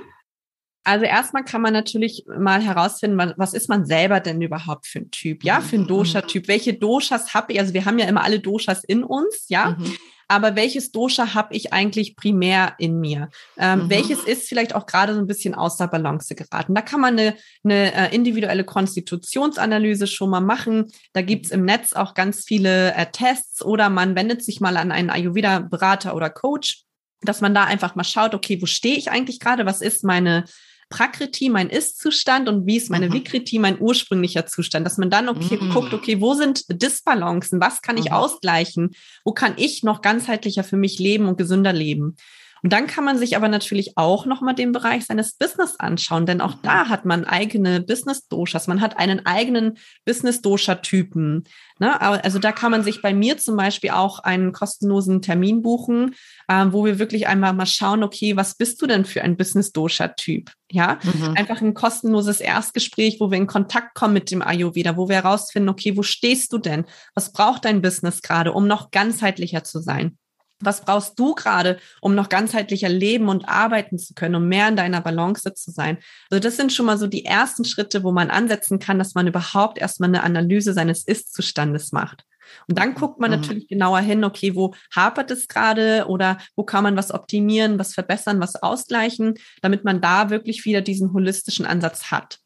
Also 0.88 1.04
erstmal 1.04 1.44
kann 1.44 1.60
man 1.60 1.74
natürlich 1.74 2.24
mal 2.26 2.62
herausfinden, 2.62 3.34
was 3.36 3.52
ist 3.52 3.68
man 3.68 3.84
selber 3.84 4.20
denn 4.20 4.40
überhaupt 4.40 4.86
für 4.86 5.00
ein 5.00 5.10
Typ? 5.10 5.44
Ja, 5.44 5.60
für 5.60 5.76
ein 5.76 5.82
mhm. 5.82 5.88
Dosha-Typ. 5.88 6.48
Welche 6.48 6.72
Doshas 6.72 7.34
habe 7.34 7.52
ich? 7.52 7.60
Also 7.60 7.74
wir 7.74 7.84
haben 7.84 7.98
ja 7.98 8.06
immer 8.06 8.24
alle 8.24 8.40
Doshas 8.40 8.84
in 8.84 9.04
uns, 9.04 9.44
ja. 9.48 9.76
Mhm. 9.78 9.94
Aber 10.28 10.56
welches 10.56 10.90
Dosha 10.90 11.34
habe 11.34 11.54
ich 11.54 11.74
eigentlich 11.74 12.16
primär 12.16 12.74
in 12.78 13.00
mir? 13.00 13.28
Ähm, 13.58 13.84
mhm. 13.84 13.90
Welches 13.90 14.24
ist 14.24 14.48
vielleicht 14.48 14.74
auch 14.74 14.86
gerade 14.86 15.12
so 15.12 15.20
ein 15.20 15.26
bisschen 15.26 15.54
aus 15.54 15.76
der 15.76 15.88
Balance 15.88 16.34
geraten? 16.34 16.74
Da 16.74 16.80
kann 16.80 17.00
man 17.00 17.18
eine, 17.18 17.36
eine 17.64 17.94
äh, 17.94 18.14
individuelle 18.14 18.64
Konstitutionsanalyse 18.64 20.06
schon 20.06 20.30
mal 20.30 20.40
machen. 20.40 20.90
Da 21.12 21.20
gibt's 21.20 21.50
im 21.50 21.66
Netz 21.66 21.92
auch 21.92 22.14
ganz 22.14 22.44
viele 22.44 22.94
äh, 22.94 23.06
Tests 23.12 23.62
oder 23.62 23.90
man 23.90 24.16
wendet 24.16 24.42
sich 24.42 24.62
mal 24.62 24.78
an 24.78 24.90
einen 24.90 25.10
Ayurveda-Berater 25.10 26.14
oder 26.14 26.30
Coach 26.30 26.84
dass 27.20 27.40
man 27.40 27.52
da 27.52 27.64
einfach 27.64 27.96
mal 27.96 28.04
schaut, 28.04 28.32
okay, 28.32 28.62
wo 28.62 28.66
stehe 28.66 28.96
ich 28.96 29.10
eigentlich 29.10 29.40
gerade? 29.40 29.66
Was 29.66 29.80
ist 29.80 30.04
meine 30.04 30.44
Prakriti 30.88 31.48
mein 31.48 31.68
Ist-Zustand 31.68 32.48
und 32.48 32.66
wie 32.66 32.76
ist 32.76 32.90
meine 32.90 33.08
mhm. 33.08 33.14
Vikriti 33.14 33.58
mein 33.58 33.80
ursprünglicher 33.80 34.46
Zustand, 34.46 34.86
dass 34.86 34.98
man 34.98 35.10
dann 35.10 35.28
okay 35.28 35.58
mhm. 35.60 35.70
guckt, 35.70 35.92
okay, 35.92 36.20
wo 36.20 36.34
sind 36.34 36.64
Disbalancen, 36.68 37.60
was 37.60 37.82
kann 37.82 37.98
ich 37.98 38.06
mhm. 38.06 38.12
ausgleichen, 38.12 38.90
wo 39.24 39.32
kann 39.32 39.54
ich 39.56 39.82
noch 39.82 40.00
ganzheitlicher 40.00 40.64
für 40.64 40.76
mich 40.76 40.98
leben 40.98 41.26
und 41.26 41.36
gesünder 41.36 41.72
leben. 41.72 42.16
Und 42.62 42.72
dann 42.72 42.86
kann 42.86 43.04
man 43.04 43.18
sich 43.18 43.36
aber 43.36 43.48
natürlich 43.48 43.96
auch 43.96 44.26
nochmal 44.26 44.54
den 44.54 44.72
Bereich 44.72 45.06
seines 45.06 45.34
Business 45.34 45.76
anschauen, 45.78 46.26
denn 46.26 46.40
auch 46.40 46.54
da 46.62 46.88
hat 46.88 47.04
man 47.04 47.24
eigene 47.24 47.80
Business-Doshas. 47.80 48.66
Man 48.66 48.80
hat 48.80 48.98
einen 48.98 49.26
eigenen 49.26 49.78
Business-Dosha-Typen. 50.04 51.44
Ne? 51.78 52.00
Also 52.00 52.38
da 52.38 52.52
kann 52.52 52.70
man 52.70 52.82
sich 52.82 53.02
bei 53.02 53.14
mir 53.14 53.38
zum 53.38 53.56
Beispiel 53.56 53.90
auch 53.90 54.20
einen 54.20 54.52
kostenlosen 54.52 55.22
Termin 55.22 55.62
buchen, 55.62 56.14
äh, 56.48 56.66
wo 56.70 56.84
wir 56.84 56.98
wirklich 56.98 57.28
einmal 57.28 57.52
mal 57.52 57.66
schauen, 57.66 58.02
okay, 58.02 58.36
was 58.36 58.56
bist 58.56 58.82
du 58.82 58.86
denn 58.86 59.04
für 59.04 59.22
ein 59.22 59.36
Business-Dosha-Typ? 59.36 60.50
Ja, 60.70 60.98
mhm. 61.02 61.34
einfach 61.34 61.62
ein 61.62 61.72
kostenloses 61.72 62.40
Erstgespräch, 62.40 63.18
wo 63.20 63.30
wir 63.30 63.38
in 63.38 63.46
Kontakt 63.46 63.94
kommen 63.94 64.12
mit 64.12 64.30
dem 64.30 64.42
Ayurveda, 64.42 64.96
wo 64.96 65.08
wir 65.08 65.16
herausfinden, 65.16 65.70
okay, 65.70 65.96
wo 65.96 66.02
stehst 66.02 66.52
du 66.52 66.58
denn? 66.58 66.84
Was 67.14 67.32
braucht 67.32 67.64
dein 67.64 67.80
Business 67.80 68.20
gerade, 68.20 68.52
um 68.52 68.66
noch 68.66 68.90
ganzheitlicher 68.90 69.64
zu 69.64 69.80
sein? 69.80 70.18
Was 70.60 70.80
brauchst 70.80 71.18
du 71.18 71.34
gerade, 71.34 71.78
um 72.00 72.14
noch 72.14 72.28
ganzheitlicher 72.28 72.88
leben 72.88 73.28
und 73.28 73.48
arbeiten 73.48 73.98
zu 73.98 74.14
können, 74.14 74.34
um 74.34 74.48
mehr 74.48 74.68
in 74.68 74.76
deiner 74.76 75.00
Balance 75.00 75.54
zu 75.54 75.70
sein? 75.70 75.98
Also 76.30 76.40
das 76.40 76.56
sind 76.56 76.72
schon 76.72 76.86
mal 76.86 76.98
so 76.98 77.06
die 77.06 77.24
ersten 77.24 77.64
Schritte, 77.64 78.02
wo 78.02 78.12
man 78.12 78.30
ansetzen 78.30 78.78
kann, 78.78 78.98
dass 78.98 79.14
man 79.14 79.26
überhaupt 79.26 79.78
erstmal 79.78 80.08
eine 80.08 80.22
Analyse 80.22 80.72
seines 80.72 81.04
Ist-Zustandes 81.04 81.92
macht. 81.92 82.24
Und 82.66 82.78
dann 82.78 82.94
guckt 82.94 83.20
man 83.20 83.30
mhm. 83.30 83.40
natürlich 83.40 83.68
genauer 83.68 84.00
hin, 84.00 84.24
okay, 84.24 84.54
wo 84.54 84.74
hapert 84.94 85.30
es 85.30 85.48
gerade 85.48 86.06
oder 86.08 86.38
wo 86.56 86.64
kann 86.64 86.82
man 86.82 86.96
was 86.96 87.12
optimieren, 87.12 87.78
was 87.78 87.94
verbessern, 87.94 88.40
was 88.40 88.56
ausgleichen, 88.56 89.34
damit 89.62 89.84
man 89.84 90.00
da 90.00 90.30
wirklich 90.30 90.64
wieder 90.64 90.80
diesen 90.80 91.12
holistischen 91.12 91.66
Ansatz 91.66 92.10
hat. 92.10 92.38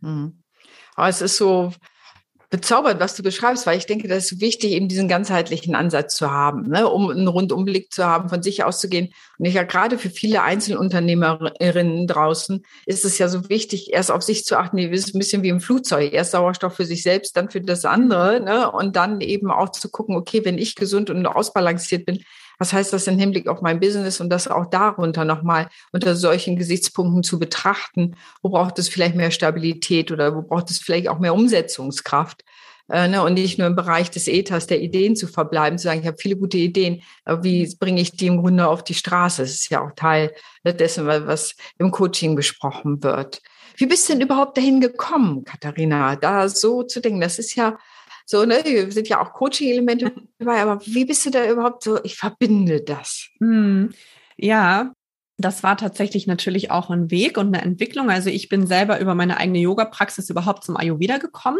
Mhm. 0.00 0.42
Aber 0.96 1.08
es 1.08 1.22
ist 1.22 1.36
so, 1.36 1.72
bezaubert, 2.50 2.98
was 2.98 3.14
du 3.14 3.22
beschreibst, 3.22 3.64
weil 3.64 3.78
ich 3.78 3.86
denke, 3.86 4.08
das 4.08 4.32
ist 4.32 4.40
wichtig, 4.40 4.72
eben 4.72 4.88
diesen 4.88 5.06
ganzheitlichen 5.06 5.76
Ansatz 5.76 6.16
zu 6.16 6.32
haben, 6.32 6.68
ne, 6.68 6.88
um 6.88 7.08
einen 7.08 7.28
Rundumblick 7.28 7.92
zu 7.92 8.04
haben, 8.04 8.28
von 8.28 8.42
sich 8.42 8.64
auszugehen. 8.64 9.14
Und 9.38 9.44
ich 9.44 9.54
ja 9.54 9.62
gerade 9.62 9.98
für 9.98 10.10
viele 10.10 10.42
Einzelunternehmerinnen 10.42 12.08
draußen 12.08 12.64
ist 12.86 13.04
es 13.04 13.18
ja 13.18 13.28
so 13.28 13.48
wichtig, 13.48 13.92
erst 13.92 14.10
auf 14.10 14.22
sich 14.22 14.44
zu 14.44 14.58
achten, 14.58 14.78
wie 14.78 14.86
ist 14.86 15.14
ein 15.14 15.20
bisschen 15.20 15.44
wie 15.44 15.48
im 15.48 15.60
Flugzeug, 15.60 16.12
erst 16.12 16.32
Sauerstoff 16.32 16.74
für 16.74 16.84
sich 16.84 17.04
selbst, 17.04 17.36
dann 17.36 17.50
für 17.50 17.60
das 17.60 17.84
andere, 17.84 18.40
ne, 18.40 18.70
und 18.70 18.96
dann 18.96 19.20
eben 19.20 19.52
auch 19.52 19.70
zu 19.70 19.88
gucken, 19.88 20.16
okay, 20.16 20.44
wenn 20.44 20.58
ich 20.58 20.74
gesund 20.74 21.08
und 21.08 21.24
ausbalanciert 21.26 22.04
bin, 22.04 22.24
was 22.60 22.74
heißt 22.74 22.92
das 22.92 23.06
im 23.06 23.18
Hinblick 23.18 23.48
auf 23.48 23.62
mein 23.62 23.80
Business 23.80 24.20
und 24.20 24.28
das 24.28 24.46
auch 24.46 24.66
darunter 24.66 25.24
nochmal 25.24 25.68
unter 25.92 26.14
solchen 26.14 26.56
Gesichtspunkten 26.56 27.22
zu 27.22 27.38
betrachten? 27.38 28.16
Wo 28.42 28.50
braucht 28.50 28.78
es 28.78 28.90
vielleicht 28.90 29.16
mehr 29.16 29.30
Stabilität 29.30 30.12
oder 30.12 30.36
wo 30.36 30.42
braucht 30.42 30.70
es 30.70 30.78
vielleicht 30.78 31.08
auch 31.08 31.18
mehr 31.18 31.34
Umsetzungskraft? 31.34 32.44
Äh, 32.90 33.08
ne, 33.08 33.22
und 33.22 33.34
nicht 33.34 33.58
nur 33.58 33.66
im 33.66 33.76
Bereich 33.76 34.10
des 34.10 34.28
Ethers, 34.28 34.66
der 34.66 34.82
Ideen 34.82 35.16
zu 35.16 35.26
verbleiben, 35.26 35.78
zu 35.78 35.84
sagen, 35.84 36.00
ich 36.00 36.06
habe 36.06 36.18
viele 36.18 36.36
gute 36.36 36.58
Ideen, 36.58 37.02
aber 37.24 37.42
wie 37.44 37.74
bringe 37.78 38.02
ich 38.02 38.12
die 38.12 38.26
im 38.26 38.42
Grunde 38.42 38.68
auf 38.68 38.84
die 38.84 38.94
Straße? 38.94 39.40
Das 39.40 39.52
ist 39.52 39.70
ja 39.70 39.80
auch 39.80 39.92
Teil 39.96 40.34
dessen, 40.64 41.06
was 41.06 41.54
im 41.78 41.90
Coaching 41.92 42.36
besprochen 42.36 43.02
wird. 43.02 43.40
Wie 43.76 43.86
bist 43.86 44.06
du 44.06 44.12
denn 44.12 44.22
überhaupt 44.22 44.58
dahin 44.58 44.82
gekommen, 44.82 45.44
Katharina, 45.44 46.16
da 46.16 46.46
so 46.50 46.82
zu 46.82 47.00
denken? 47.00 47.22
Das 47.22 47.38
ist 47.38 47.54
ja 47.54 47.78
so, 48.30 48.44
ne, 48.44 48.62
sind 48.92 49.08
ja 49.08 49.20
auch 49.20 49.32
Coaching-Elemente 49.32 50.12
dabei, 50.38 50.62
aber 50.62 50.80
wie 50.86 51.04
bist 51.04 51.26
du 51.26 51.30
da 51.30 51.50
überhaupt 51.50 51.82
so, 51.82 51.98
ich 52.04 52.16
verbinde 52.16 52.80
das? 52.80 53.26
Hm, 53.40 53.90
ja, 54.36 54.92
das 55.36 55.64
war 55.64 55.76
tatsächlich 55.76 56.28
natürlich 56.28 56.70
auch 56.70 56.90
ein 56.90 57.10
Weg 57.10 57.38
und 57.38 57.48
eine 57.48 57.62
Entwicklung. 57.62 58.08
Also 58.08 58.30
ich 58.30 58.48
bin 58.48 58.68
selber 58.68 59.00
über 59.00 59.16
meine 59.16 59.38
eigene 59.38 59.58
Yoga-Praxis 59.58 60.30
überhaupt 60.30 60.62
zum 60.62 60.76
Ayurveda 60.76 61.18
gekommen 61.18 61.58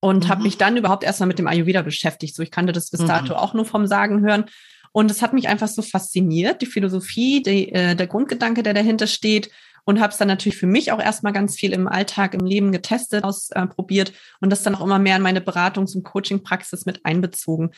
und 0.01 0.25
mhm. 0.25 0.29
habe 0.29 0.43
mich 0.43 0.59
dann 0.59 0.77
überhaupt 0.77 1.03
erstmal 1.03 1.29
mit 1.29 1.39
dem 1.39 1.47
Ayurveda 1.47 1.81
beschäftigt. 1.81 2.37
So, 2.37 2.43
ich 2.43 2.51
kannte 2.51 2.75
das 2.75 2.91
bis 2.91 3.03
dato 3.03 3.33
mhm. 3.33 3.39
auch 3.39 3.55
nur 3.55 3.65
vom 3.65 3.87
Sagen 3.87 4.21
hören. 4.21 4.45
Und 4.93 5.11
es 5.11 5.23
hat 5.23 5.33
mich 5.33 5.49
einfach 5.49 5.69
so 5.69 5.81
fasziniert, 5.81 6.61
die 6.61 6.67
Philosophie, 6.67 7.43
die, 7.43 7.73
äh, 7.73 7.97
der 7.97 8.07
Grundgedanke, 8.07 8.63
der 8.63 8.75
dahinter 8.75 9.07
steht 9.07 9.49
und 9.89 10.01
habe 10.01 10.13
es 10.13 10.19
dann 10.19 10.29
natürlich 10.29 10.59
für 10.59 10.67
mich 10.67 10.93
auch 10.93 11.01
erstmal 11.01 11.33
ganz 11.33 11.57
viel 11.57 11.73
im 11.73 11.89
Alltag, 11.89 12.35
im 12.35 12.45
Leben 12.45 12.73
getestet, 12.73 13.25
ausprobiert 13.25 14.13
und 14.39 14.51
das 14.51 14.63
dann 14.63 14.75
auch 14.75 14.83
immer 14.83 14.99
mehr 14.99 15.17
in 15.17 15.23
meine 15.23 15.41
Beratungs- 15.41 15.97
und 15.97 16.05
Coaching-Praxis 16.05 16.85
mit 16.85 17.07
einbezogen. 17.07 17.71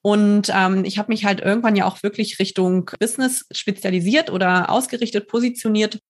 Und 0.00 0.50
ähm, 0.54 0.86
ich 0.86 0.96
habe 0.96 1.12
mich 1.12 1.26
halt 1.26 1.40
irgendwann 1.40 1.76
ja 1.76 1.84
auch 1.84 2.02
wirklich 2.02 2.38
Richtung 2.38 2.90
Business 2.98 3.44
spezialisiert 3.50 4.30
oder 4.30 4.70
ausgerichtet, 4.70 5.28
positioniert 5.28 6.00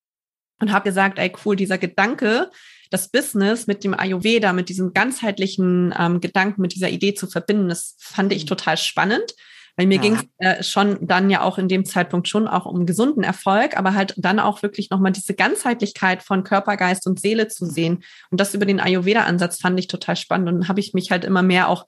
und 0.61 0.71
habe 0.71 0.88
gesagt, 0.88 1.19
ey 1.19 1.33
cool, 1.45 1.57
dieser 1.57 1.78
Gedanke, 1.78 2.52
das 2.90 3.09
Business 3.09 3.66
mit 3.66 3.83
dem 3.83 3.99
Ayurveda, 3.99 4.52
mit 4.52 4.69
diesem 4.69 4.92
ganzheitlichen 4.95 5.92
ähm, 5.99 6.21
Gedanken, 6.21 6.62
mit 6.62 6.76
dieser 6.76 6.90
Idee 6.90 7.14
zu 7.14 7.26
verbinden, 7.26 7.71
das 7.71 7.97
fand 7.99 8.33
ich 8.33 8.45
mhm. 8.45 8.50
total 8.50 8.76
spannend. 8.76 9.35
Weil 9.77 9.87
mir 9.87 9.97
ja. 9.97 10.03
ging 10.03 10.15
es 10.15 10.25
äh, 10.39 10.62
schon 10.62 11.07
dann 11.07 11.31
ja 11.31 11.43
auch 11.43 11.59
in 11.59 11.69
dem 11.69 11.85
Zeitpunkt 11.85 12.29
schon 12.29 12.49
auch 12.49 12.67
um 12.67 12.87
gesunden 12.87 13.23
Erfolg, 13.23 13.77
aber 13.77 13.95
halt 13.95 14.15
dann 14.17 14.39
auch 14.39 14.62
wirklich 14.62 14.91
nochmal 14.91 15.12
diese 15.12 15.35
Ganzheitlichkeit 15.35 16.23
von 16.23 16.45
Körper, 16.45 16.77
Geist 16.77 17.07
und 17.07 17.21
Seele 17.21 17.49
zu 17.49 17.67
sehen. 17.67 18.03
Und 18.31 18.41
das 18.41 18.55
über 18.55 18.67
den 18.67 18.81
Ayurveda-Ansatz 18.81 19.61
fand 19.61 19.79
ich 19.79 19.89
total 19.89 20.17
spannend. 20.17 20.49
Und 20.49 20.61
dann 20.61 20.69
habe 20.69 20.81
ich 20.81 20.95
mich 20.95 21.11
halt 21.11 21.25
immer 21.25 21.43
mehr 21.43 21.69
auch 21.69 21.87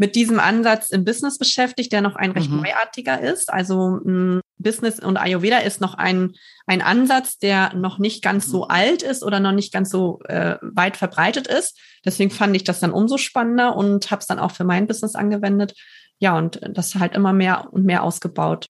mit 0.00 0.16
diesem 0.16 0.40
Ansatz 0.40 0.88
im 0.88 1.04
Business 1.04 1.36
beschäftigt, 1.36 1.92
der 1.92 2.00
noch 2.00 2.16
ein 2.16 2.30
recht 2.30 2.50
mhm. 2.50 2.62
neuartiger 2.62 3.20
ist. 3.20 3.52
Also 3.52 4.00
m, 4.02 4.40
Business 4.56 4.98
und 4.98 5.18
Ayurveda 5.18 5.58
ist 5.58 5.82
noch 5.82 5.92
ein, 5.92 6.32
ein 6.66 6.80
Ansatz, 6.80 7.36
der 7.36 7.74
noch 7.74 7.98
nicht 7.98 8.22
ganz 8.22 8.46
so 8.46 8.64
mhm. 8.64 8.70
alt 8.70 9.02
ist 9.02 9.22
oder 9.22 9.40
noch 9.40 9.52
nicht 9.52 9.74
ganz 9.74 9.90
so 9.90 10.20
äh, 10.24 10.56
weit 10.62 10.96
verbreitet 10.96 11.48
ist. 11.48 11.78
Deswegen 12.02 12.30
fand 12.30 12.56
ich 12.56 12.64
das 12.64 12.80
dann 12.80 12.92
umso 12.92 13.18
spannender 13.18 13.76
und 13.76 14.10
habe 14.10 14.20
es 14.20 14.26
dann 14.26 14.38
auch 14.38 14.52
für 14.52 14.64
mein 14.64 14.86
Business 14.86 15.14
angewendet 15.14 15.74
ja, 16.20 16.36
und 16.36 16.60
das 16.62 16.94
halt 16.94 17.14
immer 17.14 17.32
mehr 17.32 17.68
und 17.72 17.84
mehr 17.84 18.02
ausgebaut. 18.04 18.66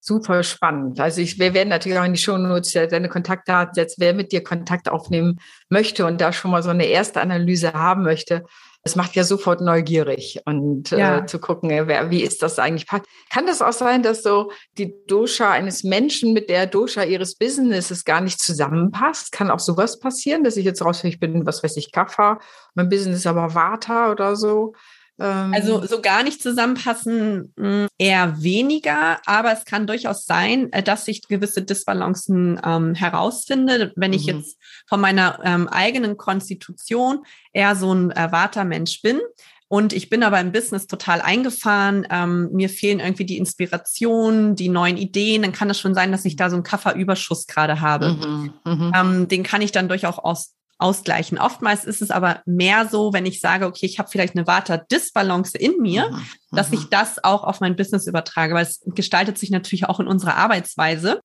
Super 0.00 0.42
spannend. 0.42 1.00
Also 1.00 1.20
ich, 1.20 1.38
wir 1.38 1.54
werden 1.54 1.68
natürlich 1.68 1.98
auch 1.98 2.04
in 2.04 2.12
die 2.12 2.18
Shownotes 2.18 2.72
deine 2.72 3.08
Kontaktdaten 3.08 3.74
setzen, 3.74 3.96
wer 4.00 4.12
mit 4.12 4.32
dir 4.32 4.42
Kontakt 4.42 4.88
aufnehmen 4.88 5.38
möchte 5.70 6.04
und 6.04 6.20
da 6.20 6.32
schon 6.32 6.50
mal 6.50 6.62
so 6.62 6.70
eine 6.70 6.84
erste 6.84 7.20
Analyse 7.20 7.72
haben 7.72 8.02
möchte. 8.02 8.44
Das 8.82 8.96
macht 8.96 9.14
ja 9.14 9.24
sofort 9.24 9.62
neugierig 9.62 10.40
und 10.44 10.92
äh, 10.92 10.98
ja. 10.98 11.18
äh, 11.18 11.26
zu 11.26 11.38
gucken, 11.38 11.70
wer, 11.70 12.10
wie 12.10 12.22
ist 12.22 12.42
das 12.42 12.58
eigentlich? 12.58 12.86
Kann 12.86 13.46
das 13.46 13.62
auch 13.62 13.72
sein, 13.72 14.02
dass 14.02 14.22
so 14.22 14.50
die 14.76 14.94
Dosha 15.06 15.50
eines 15.50 15.84
Menschen 15.84 16.34
mit 16.34 16.50
der 16.50 16.66
Dosha 16.66 17.02
ihres 17.02 17.36
Businesses 17.36 18.04
gar 18.04 18.20
nicht 18.20 18.42
zusammenpasst? 18.42 19.32
Kann 19.32 19.50
auch 19.50 19.58
sowas 19.58 20.00
passieren, 20.00 20.44
dass 20.44 20.58
ich 20.58 20.66
jetzt 20.66 20.84
rausfällig 20.84 21.18
bin, 21.18 21.46
was 21.46 21.62
weiß 21.62 21.78
ich, 21.78 21.92
Kaffer, 21.92 22.40
mein 22.74 22.90
Business 22.90 23.26
aber 23.26 23.54
Vata 23.54 24.10
oder 24.10 24.36
so? 24.36 24.74
Also 25.18 25.80
ähm. 25.80 25.86
so 25.86 26.00
gar 26.00 26.22
nicht 26.24 26.42
zusammenpassen, 26.42 27.52
hm, 27.56 27.86
eher 27.98 28.42
weniger, 28.42 29.18
aber 29.26 29.52
es 29.52 29.64
kann 29.64 29.86
durchaus 29.86 30.26
sein, 30.26 30.72
äh, 30.72 30.82
dass 30.82 31.06
ich 31.06 31.28
gewisse 31.28 31.62
Disbalancen 31.62 32.60
ähm, 32.64 32.94
herausfinde. 32.94 33.92
Wenn 33.94 34.12
ich 34.12 34.26
mhm. 34.26 34.38
jetzt 34.38 34.58
von 34.86 35.00
meiner 35.00 35.38
ähm, 35.44 35.68
eigenen 35.68 36.16
Konstitution 36.16 37.24
eher 37.52 37.76
so 37.76 37.92
ein 37.92 38.10
Erwartermensch 38.10 39.02
bin, 39.02 39.20
und 39.68 39.92
ich 39.92 40.08
bin 40.08 40.22
aber 40.22 40.38
im 40.40 40.52
Business 40.52 40.86
total 40.86 41.20
eingefahren. 41.20 42.06
Ähm, 42.08 42.50
mir 42.52 42.68
fehlen 42.68 43.00
irgendwie 43.00 43.24
die 43.24 43.38
Inspirationen, 43.38 44.54
die 44.54 44.68
neuen 44.68 44.96
Ideen. 44.96 45.42
Dann 45.42 45.52
kann 45.52 45.68
es 45.68 45.80
schon 45.80 45.94
sein, 45.94 46.12
dass 46.12 46.24
ich 46.24 46.36
da 46.36 46.48
so 46.48 46.54
einen 46.54 46.62
Kafferüberschuss 46.62 47.48
gerade 47.48 47.80
habe. 47.80 48.12
Mhm, 48.12 48.52
mh. 48.64 49.00
ähm, 49.00 49.26
den 49.26 49.42
kann 49.42 49.62
ich 49.62 49.72
dann 49.72 49.88
durchaus 49.88 50.18
aus, 50.18 50.54
ausgleichen. 50.78 51.38
Oftmals 51.38 51.84
ist 51.84 52.02
es 52.02 52.10
aber 52.10 52.42
mehr 52.46 52.88
so, 52.88 53.12
wenn 53.12 53.26
ich 53.26 53.40
sage, 53.40 53.66
okay, 53.66 53.86
ich 53.86 53.98
habe 53.98 54.10
vielleicht 54.10 54.36
eine 54.36 54.46
Vata-Disbalance 54.46 55.56
in 55.56 55.80
mir, 55.80 56.10
mhm. 56.10 56.22
dass 56.52 56.72
ich 56.72 56.84
das 56.90 57.22
auch 57.22 57.44
auf 57.44 57.60
mein 57.60 57.76
Business 57.76 58.06
übertrage, 58.06 58.54
weil 58.54 58.64
es 58.64 58.82
gestaltet 58.86 59.38
sich 59.38 59.50
natürlich 59.50 59.86
auch 59.88 60.00
in 60.00 60.08
unserer 60.08 60.36
Arbeitsweise, 60.36 61.20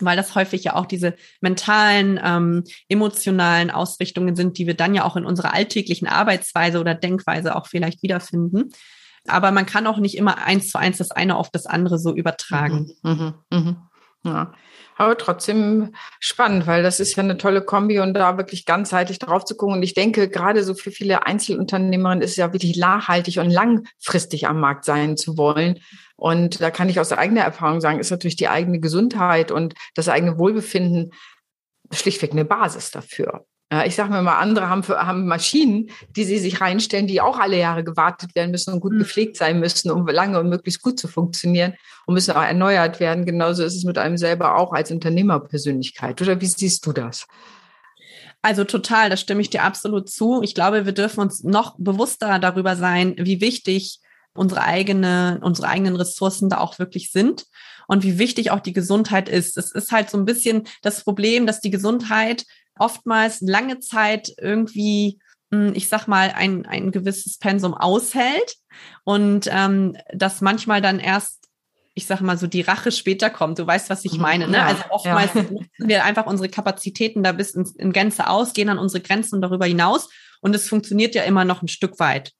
weil 0.00 0.16
das 0.16 0.34
häufig 0.34 0.64
ja 0.64 0.74
auch 0.74 0.86
diese 0.86 1.14
mentalen, 1.40 2.20
ähm, 2.22 2.64
emotionalen 2.88 3.70
Ausrichtungen 3.70 4.36
sind, 4.36 4.58
die 4.58 4.66
wir 4.66 4.74
dann 4.74 4.94
ja 4.94 5.04
auch 5.04 5.16
in 5.16 5.26
unserer 5.26 5.54
alltäglichen 5.54 6.08
Arbeitsweise 6.08 6.80
oder 6.80 6.94
Denkweise 6.94 7.56
auch 7.56 7.66
vielleicht 7.66 8.02
wiederfinden. 8.02 8.70
Aber 9.26 9.50
man 9.50 9.66
kann 9.66 9.86
auch 9.86 9.98
nicht 9.98 10.16
immer 10.16 10.38
eins 10.38 10.70
zu 10.70 10.78
eins 10.78 10.98
das 10.98 11.10
eine 11.10 11.36
auf 11.36 11.50
das 11.50 11.66
andere 11.66 11.98
so 11.98 12.14
übertragen. 12.14 12.90
Mhm. 13.02 13.10
Mhm. 13.10 13.34
mhm. 13.50 13.76
Ja 14.32 14.52
aber 14.98 15.16
trotzdem 15.16 15.94
spannend, 16.18 16.66
weil 16.66 16.82
das 16.82 16.98
ist 16.98 17.14
ja 17.14 17.22
eine 17.22 17.38
tolle 17.38 17.62
Kombi 17.62 18.00
und 18.00 18.14
da 18.14 18.36
wirklich 18.36 18.66
ganzheitlich 18.66 19.20
drauf 19.20 19.44
zu 19.44 19.56
gucken. 19.56 19.76
Und 19.76 19.82
ich 19.84 19.94
denke, 19.94 20.28
gerade 20.28 20.64
so 20.64 20.74
für 20.74 20.90
viele 20.90 21.24
Einzelunternehmerinnen 21.24 22.20
ist 22.20 22.32
es 22.32 22.36
ja 22.36 22.52
wirklich 22.52 22.76
nachhaltig 22.76 23.38
und 23.38 23.50
langfristig 23.50 24.48
am 24.48 24.58
Markt 24.58 24.84
sein 24.84 25.16
zu 25.16 25.38
wollen. 25.38 25.78
Und 26.16 26.60
da 26.60 26.72
kann 26.72 26.88
ich 26.88 26.98
aus 26.98 27.12
eigener 27.12 27.42
Erfahrung 27.42 27.80
sagen, 27.80 28.00
ist 28.00 28.10
natürlich 28.10 28.34
die 28.34 28.48
eigene 28.48 28.80
Gesundheit 28.80 29.52
und 29.52 29.74
das 29.94 30.08
eigene 30.08 30.36
Wohlbefinden 30.36 31.12
schlichtweg 31.92 32.32
eine 32.32 32.44
Basis 32.44 32.90
dafür. 32.90 33.46
Ja, 33.70 33.84
ich 33.84 33.94
sage 33.94 34.10
mir 34.10 34.22
mal, 34.22 34.38
andere 34.38 34.70
haben, 34.70 34.82
für, 34.82 35.06
haben 35.06 35.26
Maschinen, 35.26 35.90
die 36.16 36.24
sie 36.24 36.38
sich 36.38 36.62
reinstellen, 36.62 37.06
die 37.06 37.20
auch 37.20 37.38
alle 37.38 37.58
Jahre 37.58 37.84
gewartet 37.84 38.34
werden 38.34 38.50
müssen 38.50 38.72
und 38.72 38.80
gut 38.80 38.92
mhm. 38.92 39.00
gepflegt 39.00 39.36
sein 39.36 39.60
müssen, 39.60 39.90
um 39.90 40.06
lange 40.06 40.40
und 40.40 40.48
möglichst 40.48 40.80
gut 40.80 40.98
zu 40.98 41.06
funktionieren 41.06 41.74
und 42.06 42.14
müssen 42.14 42.34
auch 42.34 42.42
erneuert 42.42 42.98
werden. 42.98 43.26
Genauso 43.26 43.64
ist 43.64 43.76
es 43.76 43.84
mit 43.84 43.98
einem 43.98 44.16
selber 44.16 44.56
auch 44.56 44.72
als 44.72 44.90
Unternehmerpersönlichkeit. 44.90 46.22
Oder 46.22 46.40
wie 46.40 46.46
siehst 46.46 46.86
du 46.86 46.92
das? 46.92 47.26
Also 48.40 48.64
total, 48.64 49.10
da 49.10 49.18
stimme 49.18 49.42
ich 49.42 49.50
dir 49.50 49.64
absolut 49.64 50.08
zu. 50.08 50.40
Ich 50.42 50.54
glaube, 50.54 50.86
wir 50.86 50.92
dürfen 50.92 51.20
uns 51.20 51.44
noch 51.44 51.74
bewusster 51.76 52.38
darüber 52.38 52.74
sein, 52.76 53.16
wie 53.18 53.42
wichtig 53.42 54.00
unsere 54.32 54.62
eigene, 54.62 55.40
unsere 55.42 55.68
eigenen 55.68 55.96
Ressourcen 55.96 56.48
da 56.48 56.58
auch 56.58 56.78
wirklich 56.78 57.10
sind 57.10 57.46
und 57.88 58.04
wie 58.04 58.18
wichtig 58.18 58.50
auch 58.50 58.60
die 58.60 58.72
Gesundheit 58.72 59.28
ist. 59.28 59.58
Es 59.58 59.72
ist 59.72 59.92
halt 59.92 60.08
so 60.08 60.16
ein 60.16 60.24
bisschen 60.24 60.62
das 60.82 61.02
Problem, 61.02 61.46
dass 61.46 61.60
die 61.60 61.70
Gesundheit 61.70 62.44
oftmals 62.78 63.40
lange 63.40 63.80
Zeit 63.80 64.32
irgendwie, 64.38 65.18
hm, 65.50 65.72
ich 65.74 65.88
sag 65.88 66.06
mal, 66.06 66.32
ein, 66.34 66.66
ein 66.66 66.90
gewisses 66.90 67.38
Pensum 67.38 67.74
aushält 67.74 68.56
und 69.04 69.48
ähm, 69.50 69.96
das 70.12 70.40
manchmal 70.40 70.80
dann 70.80 70.98
erst 70.98 71.38
ich 71.98 72.06
sage 72.06 72.22
mal 72.22 72.38
so, 72.38 72.46
die 72.46 72.60
Rache 72.60 72.92
später 72.92 73.28
kommt. 73.28 73.58
Du 73.58 73.66
weißt, 73.66 73.90
was 73.90 74.04
ich 74.04 74.12
mhm. 74.12 74.20
meine. 74.20 74.46
Ne? 74.46 74.58
Ja, 74.58 74.66
also 74.66 74.84
oftmals 74.90 75.34
ja. 75.34 75.42
nutzen 75.42 75.68
wir 75.78 76.04
einfach 76.04 76.26
unsere 76.26 76.48
Kapazitäten 76.48 77.24
da 77.24 77.32
bis 77.32 77.56
in, 77.56 77.68
in 77.76 77.92
Gänze 77.92 78.28
aus, 78.28 78.52
gehen 78.52 78.68
an 78.68 78.78
unsere 78.78 79.02
Grenzen 79.02 79.34
und 79.34 79.42
darüber 79.42 79.66
hinaus. 79.66 80.08
Und 80.40 80.54
es 80.54 80.68
funktioniert 80.68 81.16
ja 81.16 81.24
immer 81.24 81.44
noch 81.44 81.60
ein 81.60 81.66
Stück 81.66 81.98
weit. 81.98 82.32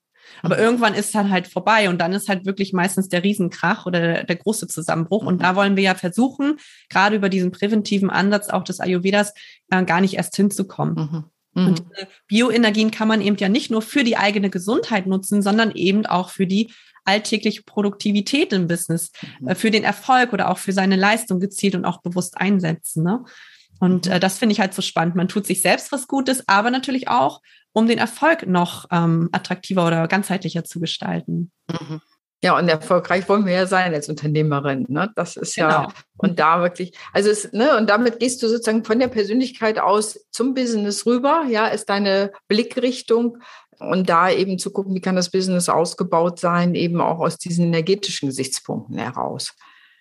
Aber 0.42 0.56
mhm. 0.56 0.62
irgendwann 0.62 0.94
ist 0.94 1.06
es 1.06 1.12
dann 1.12 1.30
halt 1.30 1.46
vorbei 1.48 1.88
und 1.88 1.98
dann 1.98 2.12
ist 2.12 2.28
halt 2.28 2.46
wirklich 2.46 2.72
meistens 2.72 3.08
der 3.08 3.24
Riesenkrach 3.24 3.86
oder 3.86 4.00
der, 4.00 4.24
der 4.24 4.36
große 4.36 4.68
Zusammenbruch. 4.68 5.22
Mhm. 5.22 5.28
Und 5.28 5.42
da 5.42 5.56
wollen 5.56 5.76
wir 5.76 5.82
ja 5.84 5.94
versuchen, 5.94 6.58
gerade 6.88 7.16
über 7.16 7.28
diesen 7.28 7.50
präventiven 7.50 8.10
Ansatz 8.10 8.48
auch 8.48 8.64
des 8.64 8.80
Ayurvedas 8.80 9.34
äh, 9.70 9.84
gar 9.84 10.00
nicht 10.00 10.14
erst 10.14 10.36
hinzukommen. 10.36 10.94
Mhm. 10.94 11.24
Mhm. 11.54 11.66
Und 11.68 11.78
diese 11.80 12.08
Bioenergien 12.26 12.90
kann 12.90 13.08
man 13.08 13.20
eben 13.20 13.36
ja 13.36 13.48
nicht 13.48 13.70
nur 13.70 13.82
für 13.82 14.04
die 14.04 14.16
eigene 14.16 14.50
Gesundheit 14.50 15.06
nutzen, 15.06 15.42
sondern 15.42 15.72
eben 15.72 16.06
auch 16.06 16.30
für 16.30 16.46
die 16.46 16.72
alltägliche 17.04 17.62
Produktivität 17.62 18.52
im 18.52 18.68
Business, 18.68 19.10
mhm. 19.40 19.48
äh, 19.48 19.54
für 19.54 19.70
den 19.70 19.84
Erfolg 19.84 20.32
oder 20.32 20.50
auch 20.50 20.58
für 20.58 20.72
seine 20.72 20.96
Leistung 20.96 21.40
gezielt 21.40 21.74
und 21.74 21.84
auch 21.84 22.02
bewusst 22.02 22.36
einsetzen. 22.36 23.02
Ne? 23.02 23.24
Und 23.80 24.06
mhm. 24.06 24.12
äh, 24.12 24.20
das 24.20 24.38
finde 24.38 24.52
ich 24.52 24.60
halt 24.60 24.74
so 24.74 24.82
spannend. 24.82 25.16
Man 25.16 25.28
tut 25.28 25.46
sich 25.46 25.62
selbst 25.62 25.90
was 25.92 26.06
Gutes, 26.06 26.44
aber 26.46 26.70
natürlich 26.70 27.08
auch, 27.08 27.40
um 27.78 27.86
den 27.86 27.98
Erfolg 27.98 28.46
noch 28.46 28.86
ähm, 28.90 29.28
attraktiver 29.32 29.86
oder 29.86 30.08
ganzheitlicher 30.08 30.64
zu 30.64 30.80
gestalten. 30.80 31.52
Mhm. 31.70 32.00
Ja, 32.42 32.56
und 32.56 32.68
erfolgreich 32.68 33.28
wollen 33.28 33.46
wir 33.46 33.52
ja 33.52 33.66
sein 33.66 33.94
als 33.94 34.08
Unternehmerin. 34.08 34.86
Ne? 34.88 35.10
Das 35.16 35.36
ist 35.36 35.56
ja, 35.56 35.82
genau. 35.82 35.92
und 36.18 36.38
da 36.38 36.60
wirklich, 36.60 36.96
also 37.12 37.30
es, 37.30 37.52
ne, 37.52 37.76
und 37.76 37.90
damit 37.90 38.20
gehst 38.20 38.42
du 38.42 38.48
sozusagen 38.48 38.84
von 38.84 38.98
der 38.98 39.08
Persönlichkeit 39.08 39.78
aus 39.80 40.20
zum 40.30 40.54
Business 40.54 41.04
rüber, 41.04 41.44
ja, 41.48 41.66
ist 41.66 41.88
deine 41.88 42.32
Blickrichtung 42.46 43.38
und 43.80 44.08
da 44.08 44.30
eben 44.30 44.58
zu 44.58 44.72
gucken, 44.72 44.94
wie 44.94 45.00
kann 45.00 45.16
das 45.16 45.30
Business 45.30 45.68
ausgebaut 45.68 46.38
sein, 46.38 46.74
eben 46.74 47.00
auch 47.00 47.18
aus 47.18 47.38
diesen 47.38 47.66
energetischen 47.66 48.28
Gesichtspunkten 48.28 48.98
heraus. 48.98 49.54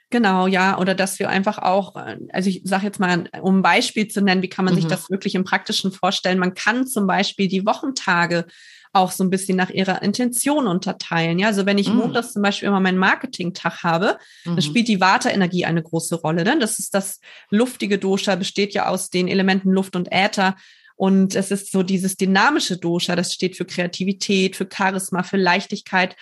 Genau, 0.09 0.47
ja, 0.47 0.77
oder 0.77 0.95
dass 0.95 1.19
wir 1.19 1.29
einfach 1.29 1.57
auch, 1.57 1.95
also 2.31 2.49
ich 2.49 2.61
sage 2.63 2.85
jetzt 2.85 2.99
mal, 2.99 3.29
um 3.41 3.59
ein 3.59 3.61
Beispiel 3.61 4.07
zu 4.07 4.21
nennen, 4.21 4.41
wie 4.41 4.47
kann 4.47 4.63
man 4.63 4.73
mhm. 4.73 4.79
sich 4.79 4.87
das 4.87 5.09
wirklich 5.09 5.35
im 5.35 5.43
Praktischen 5.43 5.91
vorstellen? 5.91 6.39
Man 6.39 6.53
kann 6.53 6.87
zum 6.87 7.07
Beispiel 7.07 7.49
die 7.49 7.65
Wochentage 7.65 8.45
auch 8.93 9.11
so 9.11 9.23
ein 9.23 9.29
bisschen 9.29 9.57
nach 9.57 9.69
ihrer 9.69 10.01
Intention 10.01 10.65
unterteilen. 10.65 11.39
Ja, 11.39 11.47
also 11.47 11.65
wenn 11.65 11.77
ich 11.77 11.89
mhm. 11.89 11.97
montags 11.97 12.33
zum 12.33 12.41
Beispiel 12.41 12.69
immer 12.69 12.79
meinen 12.79 12.97
Marketing-Tag 12.97 13.83
habe, 13.83 14.17
mhm. 14.45 14.55
dann 14.55 14.61
spielt 14.61 14.87
die 14.87 15.01
Vata-Energie 15.01 15.65
eine 15.65 15.83
große 15.83 16.15
Rolle. 16.15 16.45
Ne? 16.45 16.57
Das 16.59 16.79
ist 16.79 16.93
das 16.93 17.19
luftige 17.49 17.97
Dosha, 17.97 18.35
besteht 18.35 18.73
ja 18.73 18.87
aus 18.87 19.09
den 19.09 19.27
Elementen 19.27 19.71
Luft 19.71 19.95
und 19.97 20.09
Äther. 20.11 20.55
Und 20.95 21.35
es 21.35 21.51
ist 21.51 21.71
so 21.71 21.83
dieses 21.83 22.15
dynamische 22.15 22.77
Dosha, 22.77 23.15
das 23.15 23.33
steht 23.33 23.55
für 23.55 23.65
Kreativität, 23.65 24.55
für 24.55 24.67
Charisma, 24.71 25.21
für 25.23 25.37
Leichtigkeit 25.37 26.15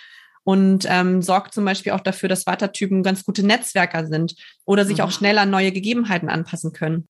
und 0.46 0.86
ähm, 0.88 1.22
sorgt 1.22 1.54
zum 1.54 1.64
Beispiel 1.64 1.90
auch 1.90 2.00
dafür, 2.00 2.28
dass 2.28 2.46
Vata-Typen 2.46 3.02
ganz 3.02 3.24
gute 3.24 3.44
Netzwerker 3.44 4.06
sind 4.06 4.36
oder 4.64 4.84
sich 4.84 4.98
mhm. 4.98 5.04
auch 5.04 5.10
schnell 5.10 5.38
an 5.38 5.50
neue 5.50 5.72
Gegebenheiten 5.72 6.28
anpassen 6.28 6.72
können. 6.72 7.08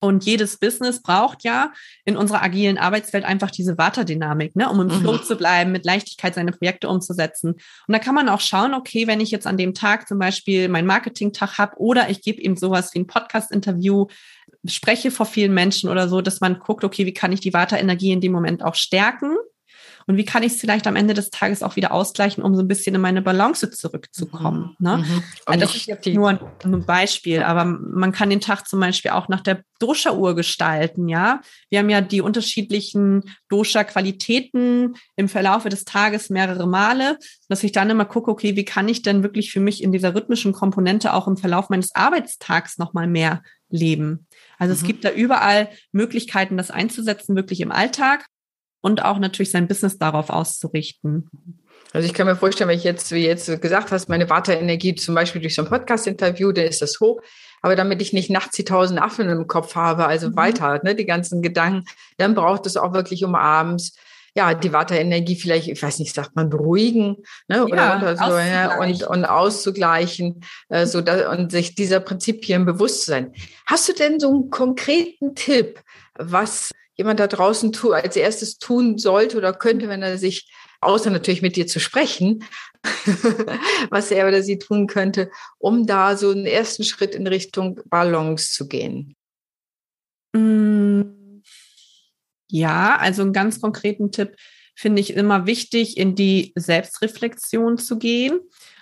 Und 0.00 0.24
jedes 0.24 0.58
Business 0.58 1.02
braucht 1.02 1.42
ja 1.42 1.72
in 2.04 2.16
unserer 2.16 2.40
agilen 2.40 2.78
Arbeitswelt 2.78 3.24
einfach 3.24 3.50
diese 3.50 3.78
Vata-Dynamik, 3.78 4.54
ne, 4.54 4.70
um 4.70 4.80
im 4.80 4.86
mhm. 4.86 5.00
Flow 5.00 5.18
zu 5.18 5.34
bleiben, 5.34 5.72
mit 5.72 5.84
Leichtigkeit 5.84 6.36
seine 6.36 6.52
Projekte 6.52 6.88
umzusetzen. 6.88 7.54
Und 7.54 7.92
da 7.92 7.98
kann 7.98 8.14
man 8.14 8.28
auch 8.28 8.40
schauen, 8.40 8.74
okay, 8.74 9.08
wenn 9.08 9.20
ich 9.20 9.32
jetzt 9.32 9.48
an 9.48 9.56
dem 9.56 9.74
Tag 9.74 10.06
zum 10.06 10.20
Beispiel 10.20 10.68
meinen 10.68 10.86
Marketing-Tag 10.86 11.58
habe 11.58 11.76
oder 11.78 12.10
ich 12.10 12.22
gebe 12.22 12.40
eben 12.40 12.56
sowas 12.56 12.94
wie 12.94 13.00
ein 13.00 13.08
Podcast-Interview, 13.08 14.06
spreche 14.64 15.10
vor 15.10 15.26
vielen 15.26 15.52
Menschen 15.52 15.90
oder 15.90 16.08
so, 16.08 16.20
dass 16.20 16.40
man 16.40 16.60
guckt, 16.60 16.84
okay, 16.84 17.06
wie 17.06 17.14
kann 17.14 17.32
ich 17.32 17.40
die 17.40 17.52
Vata-Energie 17.52 18.12
in 18.12 18.20
dem 18.20 18.30
Moment 18.30 18.62
auch 18.62 18.76
stärken? 18.76 19.34
Und 20.08 20.16
wie 20.16 20.24
kann 20.24 20.42
ich 20.42 20.54
es 20.54 20.60
vielleicht 20.60 20.86
am 20.86 20.96
Ende 20.96 21.12
des 21.12 21.28
Tages 21.28 21.62
auch 21.62 21.76
wieder 21.76 21.92
ausgleichen, 21.92 22.42
um 22.42 22.54
so 22.54 22.62
ein 22.62 22.68
bisschen 22.68 22.94
in 22.94 23.00
meine 23.02 23.20
Balance 23.20 23.70
zurückzukommen. 23.70 24.74
Mhm. 24.78 24.86
Ne? 24.86 25.04
Also 25.44 25.60
das 25.60 25.76
ist 25.76 25.86
jetzt 25.86 26.06
nur 26.06 26.30
ein, 26.30 26.40
ein, 26.64 26.86
Beispiel, 26.86 27.42
aber 27.42 27.66
man 27.66 28.10
kann 28.10 28.30
den 28.30 28.40
Tag 28.40 28.66
zum 28.66 28.80
Beispiel 28.80 29.10
auch 29.10 29.28
nach 29.28 29.42
der 29.42 29.62
Dosha-Uhr 29.80 30.34
gestalten, 30.34 31.08
ja. 31.08 31.42
Wir 31.68 31.80
haben 31.80 31.90
ja 31.90 32.00
die 32.00 32.22
unterschiedlichen 32.22 33.22
Dosha-Qualitäten 33.50 34.94
im 35.16 35.28
Verlaufe 35.28 35.68
des 35.68 35.84
Tages 35.84 36.30
mehrere 36.30 36.66
Male, 36.66 37.18
dass 37.50 37.62
ich 37.62 37.72
dann 37.72 37.90
immer 37.90 38.06
gucke, 38.06 38.30
okay, 38.30 38.56
wie 38.56 38.64
kann 38.64 38.88
ich 38.88 39.02
denn 39.02 39.22
wirklich 39.22 39.52
für 39.52 39.60
mich 39.60 39.82
in 39.82 39.92
dieser 39.92 40.14
rhythmischen 40.14 40.54
Komponente 40.54 41.12
auch 41.12 41.28
im 41.28 41.36
Verlauf 41.36 41.68
meines 41.68 41.94
Arbeitstags 41.94 42.78
nochmal 42.78 43.08
mehr 43.08 43.42
leben? 43.68 44.26
Also 44.58 44.72
mhm. 44.72 44.80
es 44.80 44.86
gibt 44.86 45.04
da 45.04 45.10
überall 45.10 45.68
Möglichkeiten, 45.92 46.56
das 46.56 46.70
einzusetzen, 46.70 47.36
wirklich 47.36 47.60
im 47.60 47.72
Alltag 47.72 48.24
und 48.80 49.04
auch 49.04 49.18
natürlich 49.18 49.50
sein 49.50 49.68
Business 49.68 49.98
darauf 49.98 50.30
auszurichten. 50.30 51.30
Also 51.92 52.06
ich 52.06 52.14
kann 52.14 52.26
mir 52.26 52.36
vorstellen, 52.36 52.68
wenn 52.68 52.78
ich 52.78 52.84
jetzt, 52.84 53.12
wie 53.12 53.26
jetzt 53.26 53.62
gesagt 53.62 53.92
hast, 53.92 54.08
meine 54.08 54.28
Warteenergie 54.28 54.94
zum 54.94 55.14
Beispiel 55.14 55.40
durch 55.40 55.54
so 55.54 55.62
ein 55.62 55.68
Podcast-Interview, 55.68 56.52
dann 56.52 56.66
ist 56.66 56.82
das 56.82 57.00
hoch. 57.00 57.20
Aber 57.62 57.76
damit 57.76 58.02
ich 58.02 58.12
nicht 58.12 58.30
nachts 58.30 58.56
die 58.56 58.64
tausend 58.64 59.00
Affen 59.00 59.28
im 59.28 59.46
Kopf 59.46 59.74
habe, 59.74 60.06
also 60.06 60.28
mhm. 60.28 60.36
weiter, 60.36 60.80
ne, 60.84 60.94
die 60.94 61.06
ganzen 61.06 61.42
Gedanken, 61.42 61.84
dann 62.18 62.34
braucht 62.34 62.66
es 62.66 62.76
auch 62.76 62.92
wirklich 62.92 63.24
um 63.24 63.34
abends 63.34 63.96
ja, 64.38 64.54
die 64.54 64.72
Warteenergie 64.72 65.34
vielleicht, 65.34 65.66
ich 65.66 65.82
weiß 65.82 65.98
nicht, 65.98 66.14
sagt 66.14 66.36
man 66.36 66.48
beruhigen, 66.48 67.16
ne, 67.48 67.64
oder, 67.64 67.76
ja, 67.76 67.98
oder 67.98 68.16
so, 68.16 68.38
ja, 68.38 68.78
und, 68.78 69.02
und 69.02 69.24
auszugleichen, 69.24 70.44
äh, 70.68 70.86
so 70.86 71.00
da, 71.00 71.30
und 71.32 71.50
sich 71.50 71.74
dieser 71.74 71.98
Prinzipien 71.98 72.64
bewusst 72.64 73.06
sein. 73.06 73.32
Hast 73.66 73.88
du 73.88 73.94
denn 73.94 74.20
so 74.20 74.28
einen 74.28 74.50
konkreten 74.50 75.34
Tipp, 75.34 75.80
was 76.14 76.70
jemand 76.98 77.20
da 77.20 77.28
draußen 77.28 77.72
tu, 77.72 77.92
als 77.92 78.16
erstes 78.16 78.58
tun 78.58 78.98
sollte 78.98 79.38
oder 79.38 79.54
könnte, 79.54 79.88
wenn 79.88 80.02
er 80.02 80.18
sich, 80.18 80.50
außer 80.80 81.10
natürlich 81.10 81.42
mit 81.42 81.56
dir 81.56 81.66
zu 81.66 81.80
sprechen, 81.80 82.44
was 83.90 84.10
er 84.10 84.28
oder 84.28 84.42
sie 84.42 84.58
tun 84.58 84.86
könnte, 84.86 85.30
um 85.58 85.86
da 85.86 86.16
so 86.16 86.30
einen 86.30 86.44
ersten 86.44 86.84
Schritt 86.84 87.14
in 87.14 87.26
Richtung 87.26 87.80
Balance 87.86 88.52
zu 88.52 88.68
gehen? 88.68 89.16
Mm, 90.34 91.42
ja, 92.50 92.96
also 92.96 93.22
einen 93.22 93.32
ganz 93.32 93.60
konkreten 93.60 94.10
Tipp 94.10 94.36
finde 94.74 95.00
ich 95.00 95.14
immer 95.14 95.46
wichtig, 95.46 95.96
in 95.96 96.14
die 96.14 96.52
Selbstreflexion 96.56 97.78
zu 97.78 97.98
gehen 97.98 98.40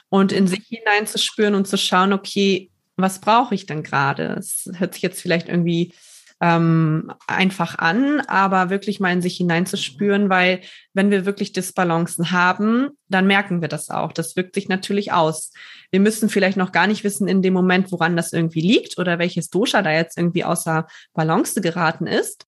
und 0.09 0.33
in 0.33 0.47
sich 0.47 0.67
hineinzuspüren 0.69 1.55
und 1.55 1.69
zu 1.69 1.77
schauen, 1.77 2.13
okay, 2.13 2.71
was 2.97 3.21
brauche 3.21 3.55
ich 3.55 3.67
denn 3.67 3.83
gerade? 3.83 4.37
Es 4.39 4.71
hört 4.79 4.95
sich 4.95 5.03
jetzt 5.03 5.21
vielleicht 5.21 5.49
irgendwie 5.49 5.93
ähm, 6.41 7.13
einfach 7.27 7.79
an, 7.79 8.21
aber 8.21 8.69
wirklich 8.69 9.01
mal 9.01 9.13
in 9.13 9.23
sich 9.23 9.39
hineinzuspüren, 9.39 10.29
weil 10.29 10.61
wenn 10.93 11.11
wir 11.11 11.25
wirklich 11.25 11.53
Disbalancen 11.53 12.31
haben, 12.31 12.91
dann 13.09 13.27
merken 13.27 13.63
wir 13.63 13.69
das 13.69 13.89
auch. 13.89 14.13
Das 14.13 14.37
wirkt 14.37 14.55
sich 14.55 14.69
natürlich 14.69 15.13
aus. 15.13 15.53
Wir 15.91 16.01
müssen 16.01 16.29
vielleicht 16.29 16.59
noch 16.59 16.73
gar 16.73 16.87
nicht 16.87 17.05
wissen 17.05 17.27
in 17.27 17.41
dem 17.41 17.55
Moment, 17.55 17.91
woran 17.91 18.17
das 18.17 18.33
irgendwie 18.33 18.61
liegt 18.61 18.99
oder 18.99 19.19
welches 19.19 19.49
Dosha 19.49 19.81
da 19.81 19.93
jetzt 19.93 20.19
irgendwie 20.19 20.45
außer 20.45 20.87
Balance 21.15 21.61
geraten 21.61 22.07
ist. 22.07 22.45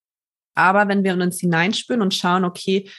Aber 0.55 0.88
wenn 0.88 1.05
wir 1.05 1.14
uns 1.14 1.40
hineinspüren 1.40 2.03
und 2.03 2.14
schauen, 2.14 2.44
okay, 2.44 2.90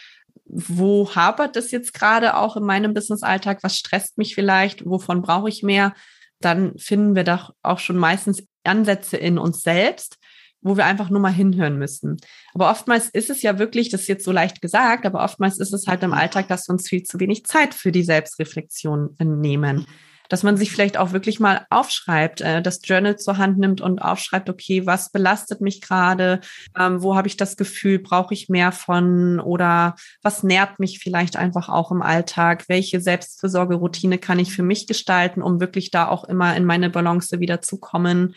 wo 0.46 1.14
hapert 1.14 1.56
das 1.56 1.70
jetzt 1.70 1.94
gerade 1.94 2.36
auch 2.36 2.58
in 2.58 2.64
meinem 2.64 2.94
Business-Alltag? 2.96 3.60
Was 3.62 3.78
stresst 3.78 4.18
mich 4.18 4.34
vielleicht? 4.34 4.86
Wovon 4.86 5.22
brauche 5.22 5.50
ich 5.50 5.62
mehr? 5.62 5.94
Dann 6.40 6.78
finden 6.80 7.16
wir 7.16 7.24
doch 7.24 7.54
auch 7.62 7.80
schon 7.80 7.98
meistens 7.98 8.44
Ansätze 8.64 9.18
in 9.18 9.38
uns 9.38 9.62
selbst, 9.62 10.18
wo 10.62 10.78
wir 10.78 10.86
einfach 10.86 11.10
nur 11.10 11.20
mal 11.20 11.32
hinhören 11.32 11.78
müssen. 11.78 12.18
Aber 12.54 12.70
oftmals 12.70 13.10
ist 13.10 13.30
es 13.30 13.42
ja 13.42 13.60
wirklich, 13.60 13.90
das 13.90 14.02
ist 14.02 14.08
jetzt 14.08 14.26
so 14.26 14.32
leicht 14.32 14.62
gesagt, 14.62 15.06
aber 15.06 15.24
oftmals 15.24 15.60
ist 15.60 15.74
es 15.74 15.88
halt 15.88 16.04
im 16.04 16.14
Alltag, 16.14 16.48
dass 16.48 16.68
wir 16.68 16.74
uns 16.74 16.88
viel 16.88 17.04
zu 17.04 17.20
wenig 17.20 17.46
Zeit 17.46 17.74
für 17.74 17.92
die 17.92 18.04
Selbstreflexion 18.04 19.16
nehmen. 19.20 19.86
Dass 20.28 20.44
man 20.44 20.58
sich 20.58 20.70
vielleicht 20.70 20.98
auch 20.98 21.12
wirklich 21.12 21.40
mal 21.40 21.66
aufschreibt, 21.72 22.42
äh, 22.42 22.62
das 22.62 22.82
Journal 22.84 23.18
zur 23.18 23.38
Hand 23.40 23.58
nimmt 23.58 23.82
und 23.82 24.00
aufschreibt, 24.00 24.48
okay, 24.48 24.86
was 24.86 25.12
belastet 25.12 25.60
mich 25.60 25.82
gerade, 25.82 26.42
ähm, 26.78 27.02
wo 27.02 27.16
habe 27.16 27.28
ich 27.28 27.36
das 27.36 27.58
Gefühl, 27.58 27.98
brauche 27.98 28.36
ich 28.36 28.48
mehr 28.48 28.72
von? 28.72 29.40
Oder 29.40 29.96
was 30.22 30.44
nährt 30.44 30.78
mich 30.78 31.00
vielleicht 31.00 31.36
einfach 31.36 31.68
auch 31.68 31.92
im 31.92 32.04
Alltag, 32.04 32.66
welche 32.68 33.02
Selbstversorgeroutine 33.02 34.20
kann 34.20 34.38
ich 34.38 34.54
für 34.54 34.62
mich 34.62 34.86
gestalten, 34.86 35.42
um 35.42 35.60
wirklich 35.60 35.90
da 35.90 36.08
auch 36.08 36.26
immer 36.26 36.56
in 36.56 36.66
meine 36.66 36.92
Balance 36.92 37.40
wieder 37.40 37.62
zu 37.62 37.80
kommen 37.80 38.36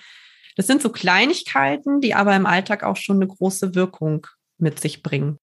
das 0.57 0.67
sind 0.67 0.83
so 0.83 0.91
Kleinigkeiten, 0.91 2.01
die 2.01 2.15
aber 2.15 2.35
im 2.37 2.47
Alltag 2.47 2.85
auch 2.85 2.97
schon 2.97 3.17
eine 3.17 3.27
große 3.27 3.75
Wirkung 3.75 4.27
mit 4.59 4.81
sich 4.81 5.03
bringen. 5.03 5.39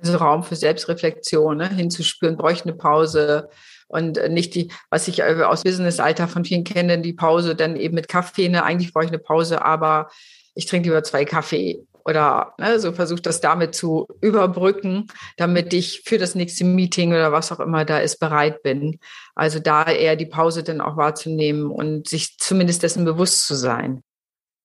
Also 0.00 0.16
Raum 0.16 0.44
für 0.44 0.56
Selbstreflexion, 0.56 1.56
ne? 1.56 1.68
hinzuspüren, 1.68 2.36
bräuchte 2.36 2.68
eine 2.68 2.76
Pause 2.76 3.48
und 3.88 4.20
nicht 4.30 4.54
die, 4.54 4.70
was 4.90 5.08
ich 5.08 5.20
äh, 5.20 5.42
aus 5.42 5.64
Business-Alter 5.64 6.28
von 6.28 6.44
vielen 6.44 6.62
kenne, 6.62 7.00
die 7.00 7.12
Pause 7.12 7.56
dann 7.56 7.74
eben 7.74 7.96
mit 7.96 8.06
Kaffee, 8.06 8.48
ne? 8.48 8.62
eigentlich 8.62 8.92
brauche 8.92 9.06
ich 9.06 9.10
eine 9.10 9.18
Pause, 9.18 9.62
aber 9.64 10.08
ich 10.54 10.66
trinke 10.66 10.88
lieber 10.88 11.02
zwei 11.02 11.24
Kaffee 11.24 11.84
oder 12.08 12.54
ne, 12.58 12.80
so 12.80 12.92
versucht 12.92 13.26
das 13.26 13.40
damit 13.40 13.74
zu 13.74 14.08
überbrücken, 14.22 15.08
damit 15.36 15.74
ich 15.74 16.02
für 16.04 16.16
das 16.16 16.34
nächste 16.34 16.64
Meeting 16.64 17.10
oder 17.10 17.32
was 17.32 17.52
auch 17.52 17.60
immer 17.60 17.84
da 17.84 17.98
ist 17.98 18.18
bereit 18.18 18.62
bin. 18.62 18.98
Also 19.34 19.58
da 19.58 19.84
eher 19.84 20.16
die 20.16 20.26
Pause 20.26 20.62
dann 20.62 20.80
auch 20.80 20.96
wahrzunehmen 20.96 21.70
und 21.70 22.08
sich 22.08 22.38
zumindest 22.38 22.82
dessen 22.82 23.04
bewusst 23.04 23.46
zu 23.46 23.54
sein. 23.54 24.02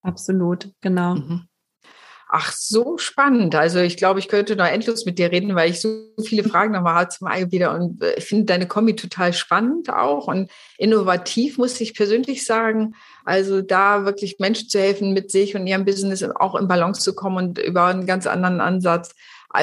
Absolut, 0.02 0.70
genau. 0.82 1.16
Mhm. 1.16 1.48
Ach, 2.36 2.52
so 2.52 2.98
spannend. 2.98 3.54
Also 3.54 3.80
ich 3.80 3.96
glaube, 3.96 4.20
ich 4.20 4.28
könnte 4.28 4.56
noch 4.56 4.66
endlos 4.66 5.06
mit 5.06 5.20
dir 5.20 5.32
reden, 5.32 5.54
weil 5.54 5.70
ich 5.70 5.82
so 5.82 6.08
viele 6.26 6.44
Fragen 6.44 6.74
nochmal 6.74 6.96
habe 6.96 7.10
zum 7.10 7.28
Ayurveda 7.28 7.76
und 7.76 8.02
äh, 8.02 8.16
ich 8.16 8.26
finde 8.26 8.46
deine 8.46 8.68
Kombi 8.68 8.96
total 8.96 9.34
spannend 9.34 9.92
auch 9.92 10.28
und 10.28 10.50
innovativ, 10.80 11.60
muss 11.60 11.80
ich 11.80 11.94
persönlich 11.94 12.44
sagen. 12.44 12.96
Also 13.26 13.62
da 13.62 14.06
wirklich 14.06 14.38
Menschen 14.40 14.70
zu 14.70 14.80
helfen, 14.80 15.14
mit 15.14 15.32
sich 15.32 15.56
und 15.56 15.66
ihrem 15.68 15.86
Business 15.86 16.24
auch 16.24 16.56
in 16.56 16.68
Balance 16.68 17.02
zu 17.02 17.16
kommen 17.16 17.38
und 17.38 17.60
über 17.60 17.86
einen 17.86 18.06
ganz 18.06 18.28
anderen 18.28 18.60
Ansatz 18.60 19.16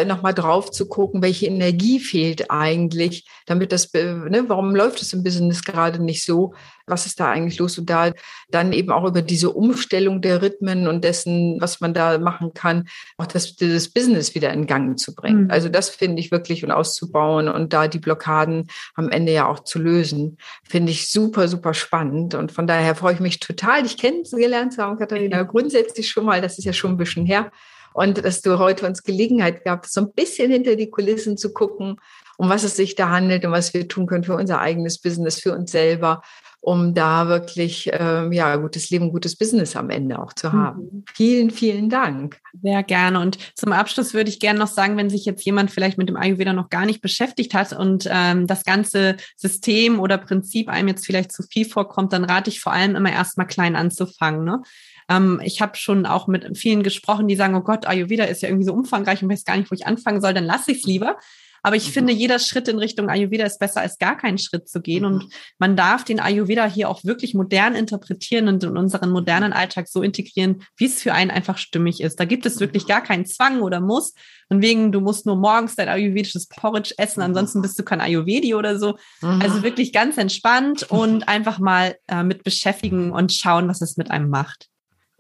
nochmal 0.07 0.35
drauf 0.35 0.71
zu 0.71 0.87
gucken, 0.89 1.21
welche 1.21 1.47
Energie 1.47 1.99
fehlt 1.99 2.51
eigentlich, 2.51 3.29
damit 3.47 3.73
das, 3.73 3.93
ne, 3.93 4.45
warum 4.47 4.75
läuft 4.75 5.03
es 5.03 5.13
im 5.13 5.25
Business 5.25 5.65
gerade 5.65 6.03
nicht 6.03 6.25
so? 6.25 6.55
Was 6.87 7.07
ist 7.07 7.19
da 7.21 7.31
eigentlich 7.31 7.59
los? 7.59 7.77
Und 7.79 7.91
da 7.91 8.13
dann 8.51 8.73
eben 8.73 8.91
auch 8.91 9.05
über 9.05 9.23
diese 9.23 9.51
Umstellung 9.51 10.21
der 10.21 10.43
Rhythmen 10.43 10.87
und 10.87 11.05
dessen, 11.05 11.61
was 11.61 11.81
man 11.81 11.93
da 11.93 12.19
machen 12.19 12.53
kann, 12.55 12.89
auch 13.17 13.27
das, 13.27 13.57
das 13.57 13.89
Business 13.89 14.35
wieder 14.35 14.53
in 14.53 14.67
Gang 14.67 14.99
zu 14.99 15.15
bringen. 15.15 15.45
Mhm. 15.45 15.51
Also 15.51 15.69
das 15.69 15.91
finde 15.91 16.21
ich 16.21 16.31
wirklich 16.31 16.65
und 16.65 16.71
auszubauen 16.71 17.49
und 17.49 17.73
da 17.73 17.89
die 17.89 17.99
Blockaden 17.99 18.69
am 18.95 19.09
Ende 19.09 19.33
ja 19.33 19.49
auch 19.49 19.61
zu 19.61 19.81
lösen, 19.81 20.39
finde 20.63 20.93
ich 20.93 21.11
super, 21.11 21.49
super 21.49 21.75
spannend. 21.75 22.35
Und 22.35 22.53
von 22.53 22.67
daher 22.67 22.95
freue 22.95 23.15
ich 23.15 23.21
mich 23.21 23.41
total, 23.41 23.83
dich 23.83 23.97
kennengelernt 23.97 24.73
zu 24.73 24.83
haben, 24.83 24.99
Katharina. 24.99 25.43
Grundsätzlich 25.51 26.09
schon 26.09 26.25
mal, 26.25 26.41
das 26.41 26.59
ist 26.59 26.65
ja 26.65 26.73
schon 26.73 26.93
ein 26.93 26.97
bisschen 26.97 27.27
her 27.27 27.51
und 27.93 28.25
dass 28.25 28.41
du 28.41 28.59
heute 28.59 28.87
uns 28.87 29.03
Gelegenheit 29.03 29.65
gab, 29.65 29.87
so 29.87 30.03
ein 30.03 30.13
bisschen 30.13 30.51
hinter 30.51 30.77
die 30.77 30.91
Kulissen 30.91 31.37
zu 31.37 31.53
gucken, 31.53 32.01
um 32.41 32.49
was 32.49 32.65
es 32.65 32.75
sich 32.75 32.95
da 32.95 33.11
handelt 33.11 33.45
und 33.45 33.53
was 33.53 33.75
wir 33.75 33.87
tun 33.87 34.07
können 34.07 34.25
für 34.25 34.35
unser 34.35 34.63
eigenes 34.63 34.99
Business, 34.99 35.39
für 35.39 35.55
uns 35.55 35.73
selber, 35.73 36.23
um 36.63 36.95
da 36.95 37.29
wirklich 37.29 37.91
ähm, 37.93 38.33
ja 38.33 38.57
gutes 38.57 38.89
Leben, 38.89 39.13
gutes 39.13 39.37
Business 39.37 39.77
am 39.77 39.91
Ende 39.91 40.19
auch 40.19 40.33
zu 40.33 40.51
haben. 40.51 40.81
Mhm. 40.81 41.05
Vielen, 41.15 41.51
vielen 41.51 41.91
Dank. 41.91 42.41
Sehr 42.63 42.83
gerne. 42.83 43.21
Und 43.21 43.37
zum 43.55 43.73
Abschluss 43.73 44.15
würde 44.15 44.31
ich 44.31 44.41
gerne 44.41 44.59
noch 44.59 44.69
sagen, 44.69 44.97
wenn 44.97 45.11
sich 45.11 45.27
jetzt 45.27 45.45
jemand 45.45 45.71
vielleicht 45.71 45.99
mit 45.99 46.09
dem 46.09 46.17
Ayurveda 46.17 46.55
noch 46.55 46.71
gar 46.71 46.87
nicht 46.87 47.03
beschäftigt 47.03 47.53
hat 47.53 47.75
und 47.75 48.09
ähm, 48.11 48.47
das 48.47 48.65
ganze 48.65 49.19
System 49.37 50.01
oder 50.01 50.17
Prinzip 50.17 50.71
einem 50.71 50.89
jetzt 50.89 51.05
vielleicht 51.05 51.33
zu 51.33 51.43
viel 51.43 51.67
vorkommt, 51.67 52.15
dann 52.15 52.25
rate 52.25 52.49
ich 52.49 52.61
vor 52.61 52.73
allem 52.73 52.97
immer 52.97 53.13
erstmal 53.13 53.49
klein 53.49 53.77
anzufangen. 53.77 54.45
Ne? 54.45 54.63
Ähm, 55.11 55.43
ich 55.45 55.61
habe 55.61 55.77
schon 55.77 56.07
auch 56.07 56.27
mit 56.27 56.57
vielen 56.57 56.83
gesprochen, 56.83 57.29
die 57.29 57.37
sagen, 57.37 57.55
oh 57.55 57.61
Gott, 57.61 57.87
Ayurveda 57.87 58.25
ist 58.25 58.41
ja 58.41 58.49
irgendwie 58.49 58.67
so 58.67 58.73
umfangreich 58.73 59.23
und 59.23 59.29
weiß 59.29 59.45
gar 59.45 59.59
nicht, 59.59 59.71
wo 59.71 59.75
ich 59.75 59.87
anfangen 59.87 60.23
soll, 60.23 60.33
dann 60.33 60.47
lasse 60.47 60.73
ich 60.73 60.79
es 60.79 60.85
lieber. 60.85 61.19
Aber 61.63 61.77
ich 61.77 61.89
mhm. 61.89 61.93
finde, 61.93 62.13
jeder 62.13 62.39
Schritt 62.39 62.69
in 62.69 62.79
Richtung 62.79 63.09
Ayurveda 63.09 63.45
ist 63.45 63.59
besser, 63.59 63.81
als 63.81 63.99
gar 63.99 64.17
keinen 64.17 64.39
Schritt 64.39 64.69
zu 64.69 64.81
gehen. 64.81 65.05
Mhm. 65.05 65.07
Und 65.07 65.33
man 65.59 65.77
darf 65.77 66.05
den 66.05 66.21
Ayurveda 66.21 66.67
hier 66.67 66.89
auch 66.89 67.05
wirklich 67.05 67.35
modern 67.35 67.75
interpretieren 67.75 68.49
und 68.49 68.65
in 68.65 68.77
unseren 68.77 69.11
modernen 69.11 69.53
Alltag 69.53 69.89
so 69.89 70.03
integrieren, 70.03 70.63
wie 70.77 70.87
es 70.87 71.03
für 71.03 71.13
einen 71.13 71.31
einfach 71.31 71.59
stimmig 71.59 72.01
ist. 72.01 72.21
Da 72.21 72.25
gibt 72.25 72.47
es 72.47 72.61
wirklich 72.61 72.87
gar 72.87 73.03
keinen 73.03 73.27
Zwang 73.27 73.61
oder 73.61 73.81
Muss. 73.81 74.15
Und 74.49 74.63
wegen, 74.63 74.91
du 74.91 75.01
musst 75.01 75.27
nur 75.27 75.37
morgens 75.37 75.77
dein 75.77 75.89
ayurvedisches 75.89 76.49
Porridge 76.49 76.95
essen, 76.99 77.23
ansonsten 77.23 77.63
bist 77.63 77.79
du 77.79 77.85
kein 77.85 78.01
Ayurvedi 78.01 78.55
oder 78.55 78.79
so. 78.79 78.97
Mhm. 79.21 79.41
Also 79.43 79.63
wirklich 79.63 79.93
ganz 79.93 80.19
entspannt 80.19 80.91
und 80.91 81.29
einfach 81.29 81.59
mal 81.59 81.97
äh, 82.09 82.25
mit 82.25 82.43
beschäftigen 82.43 83.13
und 83.13 83.33
schauen, 83.33 83.69
was 83.69 83.81
es 83.81 83.97
mit 83.97 84.11
einem 84.11 84.29
macht. 84.29 84.69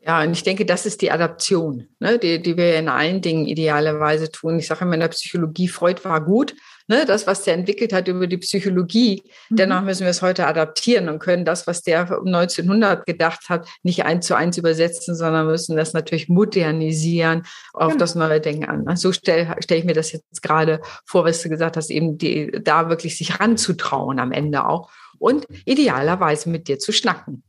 Ja, 0.02 0.22
und 0.22 0.32
ich 0.32 0.42
denke, 0.42 0.64
das 0.64 0.86
ist 0.86 1.02
die 1.02 1.10
Adaption, 1.10 1.88
ne, 1.98 2.18
die, 2.18 2.40
die 2.40 2.56
wir 2.56 2.78
in 2.78 2.88
allen 2.88 3.20
Dingen 3.20 3.46
idealerweise 3.46 4.32
tun. 4.32 4.58
Ich 4.58 4.66
sage 4.66 4.84
immer 4.84 4.94
in 4.94 5.00
der 5.00 5.08
Psychologie, 5.08 5.68
Freud 5.68 6.02
war 6.04 6.24
gut, 6.24 6.54
ne, 6.88 7.04
das, 7.04 7.26
was 7.26 7.44
der 7.44 7.52
entwickelt 7.52 7.92
hat 7.92 8.08
über 8.08 8.26
die 8.26 8.38
Psychologie. 8.38 9.22
Mhm. 9.50 9.56
Dennoch 9.56 9.82
müssen 9.82 10.04
wir 10.04 10.10
es 10.10 10.22
heute 10.22 10.46
adaptieren 10.46 11.10
und 11.10 11.18
können 11.18 11.44
das, 11.44 11.66
was 11.66 11.82
der 11.82 12.18
um 12.18 12.28
1900 12.28 13.04
gedacht 13.04 13.50
hat, 13.50 13.68
nicht 13.82 14.04
eins 14.06 14.26
zu 14.26 14.34
eins 14.34 14.56
übersetzen, 14.56 15.14
sondern 15.14 15.46
müssen 15.46 15.76
das 15.76 15.92
natürlich 15.92 16.30
modernisieren, 16.30 17.42
auf 17.74 17.88
genau. 17.88 17.98
das 17.98 18.14
neue 18.14 18.40
Denken 18.40 18.64
an. 18.64 18.96
So 18.96 19.12
stelle 19.12 19.54
stell 19.60 19.80
ich 19.80 19.84
mir 19.84 19.92
das 19.92 20.12
jetzt 20.12 20.42
gerade 20.42 20.80
vor, 21.04 21.26
was 21.26 21.42
du 21.42 21.50
gesagt 21.50 21.76
hast, 21.76 21.90
eben 21.90 22.16
die, 22.16 22.50
da 22.62 22.88
wirklich 22.88 23.18
sich 23.18 23.38
ranzutrauen 23.38 24.18
am 24.18 24.32
Ende 24.32 24.66
auch 24.66 24.90
und 25.18 25.46
idealerweise 25.66 26.48
mit 26.48 26.68
dir 26.68 26.78
zu 26.78 26.90
schnacken. 26.90 27.42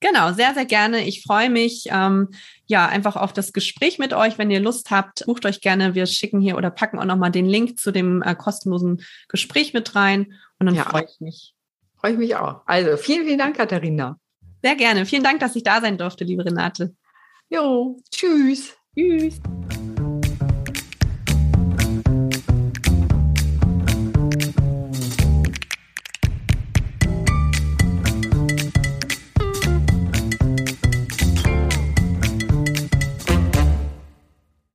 Genau, 0.00 0.32
sehr, 0.32 0.54
sehr 0.54 0.64
gerne. 0.64 1.04
Ich 1.06 1.22
freue 1.22 1.50
mich 1.50 1.86
ähm, 1.90 2.28
ja 2.66 2.86
einfach 2.86 3.16
auf 3.16 3.32
das 3.32 3.52
Gespräch 3.52 3.98
mit 3.98 4.12
euch. 4.12 4.38
Wenn 4.38 4.50
ihr 4.50 4.60
Lust 4.60 4.90
habt, 4.90 5.26
bucht 5.26 5.44
euch 5.44 5.60
gerne. 5.60 5.94
Wir 5.94 6.06
schicken 6.06 6.40
hier 6.40 6.56
oder 6.56 6.70
packen 6.70 6.98
auch 6.98 7.04
nochmal 7.04 7.32
den 7.32 7.46
Link 7.46 7.78
zu 7.80 7.90
dem 7.90 8.22
äh, 8.22 8.36
kostenlosen 8.36 9.02
Gespräch 9.28 9.74
mit 9.74 9.96
rein. 9.96 10.34
Und 10.60 10.66
dann 10.66 10.76
ja. 10.76 10.84
freue 10.84 11.04
ich 11.04 11.20
mich. 11.20 11.54
Freue 11.96 12.12
ich 12.12 12.18
mich 12.18 12.36
auch. 12.36 12.62
Also 12.66 12.96
vielen, 12.96 13.26
vielen 13.26 13.38
Dank, 13.38 13.56
Katharina. 13.56 14.18
Sehr 14.62 14.76
gerne. 14.76 15.04
Vielen 15.04 15.24
Dank, 15.24 15.40
dass 15.40 15.56
ich 15.56 15.64
da 15.64 15.80
sein 15.80 15.98
durfte, 15.98 16.24
liebe 16.24 16.44
Renate. 16.44 16.94
Jo, 17.48 18.00
tschüss. 18.10 18.76
Tschüss. 18.94 19.40